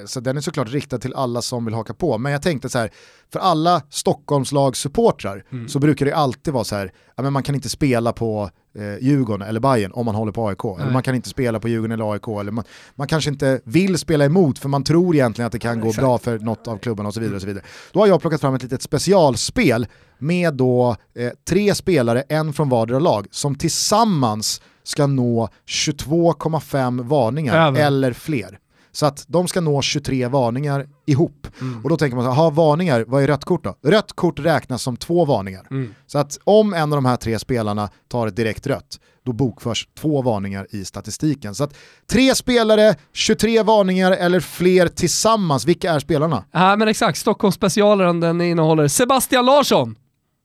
eh, 0.00 0.06
så 0.06 0.20
den 0.20 0.36
är 0.36 0.40
såklart 0.40 0.68
riktad 0.68 0.98
till 0.98 1.14
alla 1.14 1.42
som 1.42 1.64
vill 1.64 1.74
haka 1.74 1.94
på, 1.94 2.18
men 2.18 2.32
jag 2.32 2.42
tänkte 2.42 2.68
så 2.68 2.78
här, 2.78 2.90
för 3.32 3.40
alla 3.40 3.82
Stockholmslagssupportrar 3.90 5.44
mm. 5.52 5.68
så 5.68 5.78
brukar 5.78 6.06
det 6.06 6.16
alltid 6.16 6.54
vara 6.54 6.64
så 6.64 6.76
här, 6.76 6.92
ja, 7.16 7.22
men 7.22 7.32
man 7.32 7.42
kan 7.42 7.54
inte 7.54 7.68
spela 7.68 8.12
på 8.12 8.50
eh, 8.78 9.04
Djurgården 9.04 9.48
eller 9.48 9.60
Bayern 9.60 9.92
om 9.92 10.06
man 10.06 10.14
håller 10.14 10.32
på 10.32 10.48
AIK. 10.48 10.64
Eller 10.64 10.90
man 10.92 11.02
kan 11.02 11.14
inte 11.14 11.28
spela 11.28 11.60
på 11.60 11.68
Djurgården 11.68 11.92
eller 11.92 12.12
AIK. 12.12 12.28
Eller 12.28 12.52
man, 12.52 12.64
man 12.94 13.08
kanske 13.08 13.30
inte 13.30 13.60
vill 13.64 13.98
spela 13.98 14.24
emot 14.24 14.58
för 14.58 14.68
man 14.68 14.84
tror 14.84 15.14
egentligen 15.14 15.46
att 15.46 15.52
det 15.52 15.58
kan 15.58 15.80
gå 15.80 15.88
Exakt. 15.88 16.02
bra 16.02 16.18
för 16.18 16.38
något 16.38 16.68
av 16.68 16.78
klubbarna 16.78 17.08
och 17.08 17.14
så 17.14 17.20
vidare. 17.20 17.36
Och 17.36 17.40
så 17.40 17.46
vidare. 17.46 17.64
Då 17.92 18.00
har 18.00 18.06
jag 18.06 18.20
plockat 18.20 18.40
fram 18.40 18.54
ett 18.54 18.62
litet 18.62 18.82
specialspel 18.82 19.86
med 20.18 20.54
då 20.54 20.96
eh, 21.14 21.30
tre 21.48 21.74
spelare, 21.74 22.20
en 22.28 22.52
från 22.52 22.68
vardera 22.68 22.98
lag, 22.98 23.26
som 23.30 23.54
tillsammans 23.54 24.62
ska 24.82 25.06
nå 25.06 25.48
22,5 25.66 27.08
varningar 27.08 27.66
Över. 27.66 27.80
eller 27.80 28.12
fler. 28.12 28.58
Så 28.94 29.06
att 29.06 29.24
de 29.28 29.48
ska 29.48 29.60
nå 29.60 29.82
23 29.82 30.28
varningar 30.28 30.86
ihop. 31.06 31.46
Mm. 31.60 31.84
Och 31.84 31.90
då 31.90 31.96
tänker 31.96 32.16
man 32.16 32.24
så 32.24 32.30
här, 32.30 32.50
varningar, 32.50 33.04
vad 33.08 33.22
är 33.22 33.26
rött 33.26 33.44
kort 33.44 33.64
då? 33.64 33.76
Rött 33.82 34.12
kort 34.12 34.38
räknas 34.38 34.82
som 34.82 34.96
två 34.96 35.24
varningar. 35.24 35.66
Mm. 35.70 35.94
Så 36.06 36.18
att 36.18 36.38
om 36.44 36.74
en 36.74 36.92
av 36.92 36.96
de 36.96 37.04
här 37.04 37.16
tre 37.16 37.38
spelarna 37.38 37.88
tar 38.08 38.26
ett 38.26 38.36
direkt 38.36 38.66
rött, 38.66 39.00
då 39.24 39.32
bokförs 39.32 39.88
två 39.98 40.22
varningar 40.22 40.66
i 40.70 40.84
statistiken. 40.84 41.54
Så 41.54 41.64
att 41.64 41.74
tre 42.10 42.34
spelare, 42.34 42.94
23 43.12 43.62
varningar 43.62 44.12
eller 44.12 44.40
fler 44.40 44.88
tillsammans, 44.88 45.66
vilka 45.66 45.92
är 45.92 45.98
spelarna? 45.98 46.44
Ja 46.52 46.76
men 46.76 46.88
exakt, 46.88 47.18
Stockholmsspecialaren 47.18 48.20
den 48.20 48.40
innehåller 48.40 48.88
Sebastian 48.88 49.46
Larsson, 49.46 49.96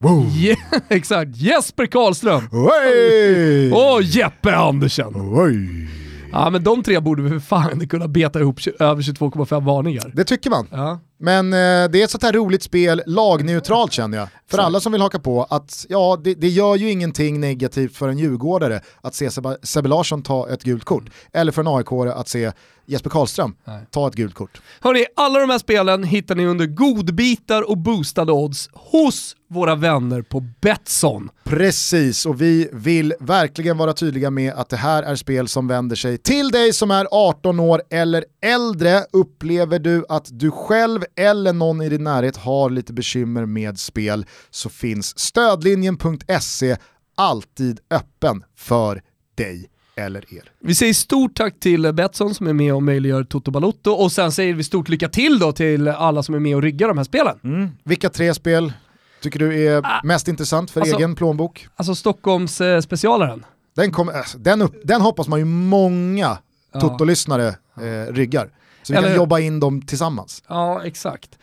Wow. 0.03 0.27
Yeah, 0.37 0.59
exakt, 0.89 1.35
Jesper 1.35 1.85
Karlström 1.85 2.47
och 3.73 4.03
Jeppe 4.03 4.55
Andersen. 4.55 5.13
Oj. 5.15 6.08
Ja 6.31 6.49
men 6.49 6.63
de 6.63 6.83
tre 6.83 6.99
borde 6.99 7.21
vi 7.21 7.29
för 7.29 7.39
fan 7.39 7.87
kunna 7.87 8.07
beta 8.07 8.39
ihop 8.39 8.59
över 8.79 9.01
22,5 9.01 9.61
varningar. 9.65 10.11
Det 10.15 10.23
tycker 10.23 10.49
man. 10.49 10.67
Ja. 10.71 10.99
Men 11.19 11.53
eh, 11.53 11.89
det 11.89 12.01
är 12.01 12.03
ett 12.03 12.11
sånt 12.11 12.23
här 12.23 12.33
roligt 12.33 12.63
spel, 12.63 13.01
lagneutralt 13.05 13.93
känner 13.93 14.17
jag. 14.17 14.27
För 14.49 14.57
så. 14.57 14.63
alla 14.63 14.79
som 14.79 14.91
vill 14.91 15.01
haka 15.01 15.19
på 15.19 15.43
att 15.43 15.85
ja, 15.89 16.21
det, 16.23 16.33
det, 16.33 16.47
gör 16.47 16.75
ju 16.75 16.91
ingenting 16.91 17.39
negativt 17.39 17.95
för 17.95 18.09
en 18.09 18.17
djurgårdare 18.17 18.81
att 19.01 19.15
se 19.15 19.29
Sebbe 19.63 19.89
Larsson 19.89 20.23
ta 20.23 20.49
ett 20.49 20.63
gult 20.63 20.83
kort. 20.83 21.09
Eller 21.33 21.51
för 21.51 21.61
en 21.61 21.67
aik 21.67 22.15
att 22.15 22.27
se 22.27 22.51
Jesper 22.89 23.09
Karlström 23.09 23.55
Nej. 23.65 23.85
ta 23.91 24.07
ett 24.07 24.15
gult 24.15 24.33
kort. 24.33 24.61
Hörni, 24.79 25.05
alla 25.15 25.39
de 25.39 25.49
här 25.49 25.57
spelen 25.57 26.03
hittar 26.03 26.35
ni 26.35 26.45
under 26.45 26.65
godbitar 26.65 27.69
och 27.69 27.77
boostade 27.77 28.31
odds 28.31 28.69
hos 28.73 29.35
våra 29.49 29.75
vänner 29.75 30.21
på 30.21 30.39
Betsson. 30.61 31.29
Precis, 31.43 32.25
och 32.25 32.41
vi 32.41 32.69
vill 32.73 33.13
verkligen 33.19 33.77
vara 33.77 33.93
tydliga 33.93 34.29
med 34.29 34.53
att 34.53 34.69
det 34.69 34.77
här 34.77 35.03
är 35.03 35.15
spel 35.15 35.47
som 35.47 35.67
vänder 35.67 35.95
sig 35.95 36.17
till 36.17 36.51
dig 36.51 36.73
som 36.73 36.91
är 36.91 37.07
18 37.11 37.59
år 37.59 37.81
eller 37.89 38.25
äldre. 38.41 39.03
Upplever 39.11 39.79
du 39.79 40.05
att 40.09 40.27
du 40.31 40.51
själv 40.51 41.01
eller 41.15 41.53
någon 41.53 41.81
i 41.81 41.89
din 41.89 42.03
närhet 42.03 42.37
har 42.37 42.69
lite 42.69 42.93
bekymmer 42.93 43.45
med 43.45 43.79
spel 43.79 44.25
så 44.49 44.69
finns 44.69 45.19
stödlinjen.se 45.19 46.77
alltid 47.15 47.79
öppen 47.89 48.43
för 48.55 49.01
dig 49.35 49.69
eller 49.95 50.33
er. 50.33 50.51
Vi 50.59 50.75
säger 50.75 50.93
stort 50.93 51.35
tack 51.35 51.59
till 51.59 51.93
Betsson 51.93 52.35
som 52.35 52.47
är 52.47 52.53
med 52.53 52.73
och 52.73 52.83
möjliggör 52.83 53.23
Toto 53.23 53.51
Balotto 53.51 53.91
och 53.91 54.11
sen 54.11 54.31
säger 54.31 54.53
vi 54.53 54.63
stort 54.63 54.89
lycka 54.89 55.09
till 55.09 55.39
då 55.39 55.51
till 55.51 55.87
alla 55.87 56.23
som 56.23 56.35
är 56.35 56.39
med 56.39 56.55
och 56.55 56.61
riggar 56.61 56.87
de 56.87 56.97
här 56.97 57.05
spelen. 57.05 57.39
Mm. 57.43 57.69
Vilka 57.83 58.09
tre 58.09 58.33
spel 58.33 58.73
tycker 59.21 59.39
du 59.39 59.67
är 59.67 59.81
ah. 59.83 60.01
mest 60.03 60.27
intressant 60.27 60.71
för 60.71 60.81
alltså, 60.81 60.97
egen 60.97 61.15
plånbok? 61.15 61.67
Alltså 61.75 61.95
Stockholms 61.95 62.61
eh, 62.61 62.81
specialaren. 62.81 63.45
Den, 63.75 63.91
kom, 63.91 64.09
äh, 64.09 64.15
den, 64.37 64.61
upp, 64.61 64.81
den 64.83 65.01
hoppas 65.01 65.27
man 65.27 65.39
ju 65.39 65.45
många 65.45 66.37
ja. 66.71 66.79
Toto-lyssnare 66.79 67.47
eh, 67.47 68.13
ryggar. 68.13 68.49
Så 68.83 68.93
vi 68.93 68.97
Eller, 68.97 69.07
kan 69.07 69.17
jobba 69.17 69.39
in 69.39 69.59
dem 69.59 69.81
tillsammans. 69.81 70.43
Ja, 70.47 70.85
exakt. 70.85 71.37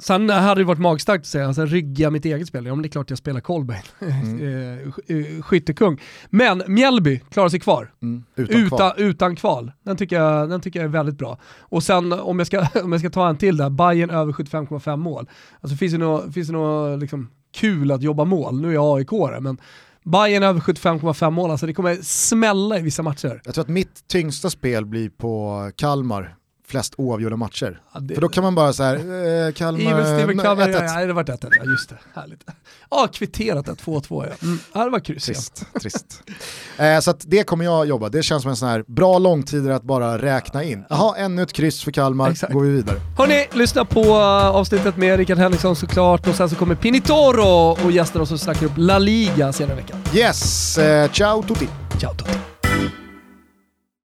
Sen 0.00 0.30
hade 0.30 0.60
det 0.60 0.64
varit 0.64 0.80
magstarkt 0.80 1.22
att 1.22 1.26
säga, 1.26 1.46
alltså, 1.46 1.64
rygga 1.64 2.10
mitt 2.10 2.24
eget 2.24 2.48
spel. 2.48 2.66
Ja 2.66 2.74
men 2.74 2.82
det 2.82 2.88
är 2.88 2.90
klart 2.90 3.10
jag 3.10 3.18
spelar 3.18 3.40
Colbain, 3.40 3.82
mm. 4.00 4.40
Eh, 5.08 5.16
eh, 5.16 5.42
skyttekung. 5.42 6.00
Men 6.30 6.62
Mjällby 6.66 7.20
klarar 7.30 7.48
sig 7.48 7.60
kvar. 7.60 7.92
Mm. 8.02 8.24
Utan, 8.36 8.56
utan, 8.56 8.78
kval. 8.78 8.92
utan 8.96 9.36
kval. 9.36 9.72
Den 9.84 9.96
tycker, 9.96 10.16
jag, 10.16 10.50
den 10.50 10.60
tycker 10.60 10.80
jag 10.80 10.84
är 10.84 10.92
väldigt 10.92 11.18
bra. 11.18 11.38
Och 11.58 11.82
sen 11.82 12.12
om 12.12 12.38
jag 12.38 12.46
ska, 12.46 12.66
om 12.82 12.92
jag 12.92 13.00
ska 13.00 13.10
ta 13.10 13.28
en 13.28 13.36
till 13.36 13.56
där, 13.56 13.70
Bayern 13.70 14.10
över 14.10 14.32
75,5 14.32 14.96
mål. 14.96 15.28
Alltså 15.60 15.76
finns 15.76 15.92
det 15.92 15.98
något, 15.98 16.34
finns 16.34 16.48
det 16.48 16.54
något 16.54 17.00
liksom, 17.00 17.30
kul 17.54 17.90
att 17.92 18.02
jobba 18.02 18.24
mål? 18.24 18.60
Nu 18.60 18.68
är 18.68 18.72
jag 18.72 18.98
aik 18.98 19.40
men 19.40 19.58
Bayern 20.04 20.42
över 20.42 20.60
75,5 20.60 21.30
mål, 21.30 21.50
alltså 21.50 21.66
det 21.66 21.74
kommer 21.74 21.98
smälla 22.02 22.78
i 22.78 22.82
vissa 22.82 23.02
matcher. 23.02 23.40
Jag 23.44 23.54
tror 23.54 23.62
att 23.62 23.68
mitt 23.68 24.08
tyngsta 24.08 24.50
spel 24.50 24.86
blir 24.86 25.10
på 25.10 25.70
Kalmar 25.76 26.36
flest 26.70 26.94
oavgjorda 26.96 27.36
matcher. 27.36 27.80
Ja, 27.94 28.00
det, 28.00 28.14
För 28.14 28.20
då 28.20 28.28
kan 28.28 28.44
man 28.44 28.54
bara 28.54 28.72
såhär, 28.72 28.96
eh, 28.96 29.52
Kalmar... 29.52 29.92
Even 29.92 30.04
Steven 30.04 30.38
Kalmar, 30.38 30.68
ja, 30.68 31.00
ja, 31.00 31.06
det 31.06 31.12
var 31.12 31.30
1 31.30 31.44
ja 31.56 31.64
just 31.64 31.88
det, 31.88 31.98
härligt. 32.14 32.44
Ja, 32.90 33.08
kvitterat 33.12 33.68
ett 33.68 33.82
2-2 33.84 34.26
ja. 34.28 34.46
Mm, 34.46 34.58
ja, 34.72 34.84
det 34.84 34.90
var 34.90 35.00
kryss 35.00 35.24
Trist, 35.24 35.66
trist. 35.80 36.22
Eh, 36.78 37.00
så 37.00 37.14
det 37.20 37.44
kommer 37.44 37.64
jag 37.64 37.86
jobba, 37.86 38.08
det 38.08 38.22
känns 38.22 38.42
som 38.42 38.50
en 38.50 38.56
sån 38.56 38.68
här 38.68 38.84
bra 38.86 39.18
långtider 39.18 39.70
att 39.70 39.82
bara 39.82 40.18
räkna 40.18 40.64
in. 40.64 40.84
Jaha, 40.88 41.16
ännu 41.16 41.42
ett 41.42 41.52
kryss 41.52 41.84
för 41.84 41.92
Kalmar, 41.92 42.30
Exakt. 42.30 42.52
går 42.52 42.62
vi 42.62 42.70
vidare. 42.70 42.96
Hörni, 43.18 43.46
lyssna 43.52 43.84
på 43.84 44.00
uh, 44.00 44.16
avsnittet 44.56 44.96
med 44.96 45.16
Rickard 45.16 45.38
Henriksson 45.38 45.76
såklart 45.76 46.26
och 46.26 46.34
sen 46.34 46.50
så 46.50 46.56
kommer 46.56 46.74
Pinitoro 46.74 47.76
och 47.84 47.92
gäster 47.92 48.20
oss 48.20 48.32
och 48.32 48.40
snackar 48.40 48.66
upp 48.66 48.72
La 48.76 48.98
Liga 48.98 49.52
senare 49.52 49.78
i 49.78 49.80
veckan. 49.80 49.98
Yes, 50.14 50.78
eh, 50.78 51.10
ciao 51.10 51.42
tutti. 51.42 51.68
Ciao 52.00 52.14
tutti. 52.14 52.49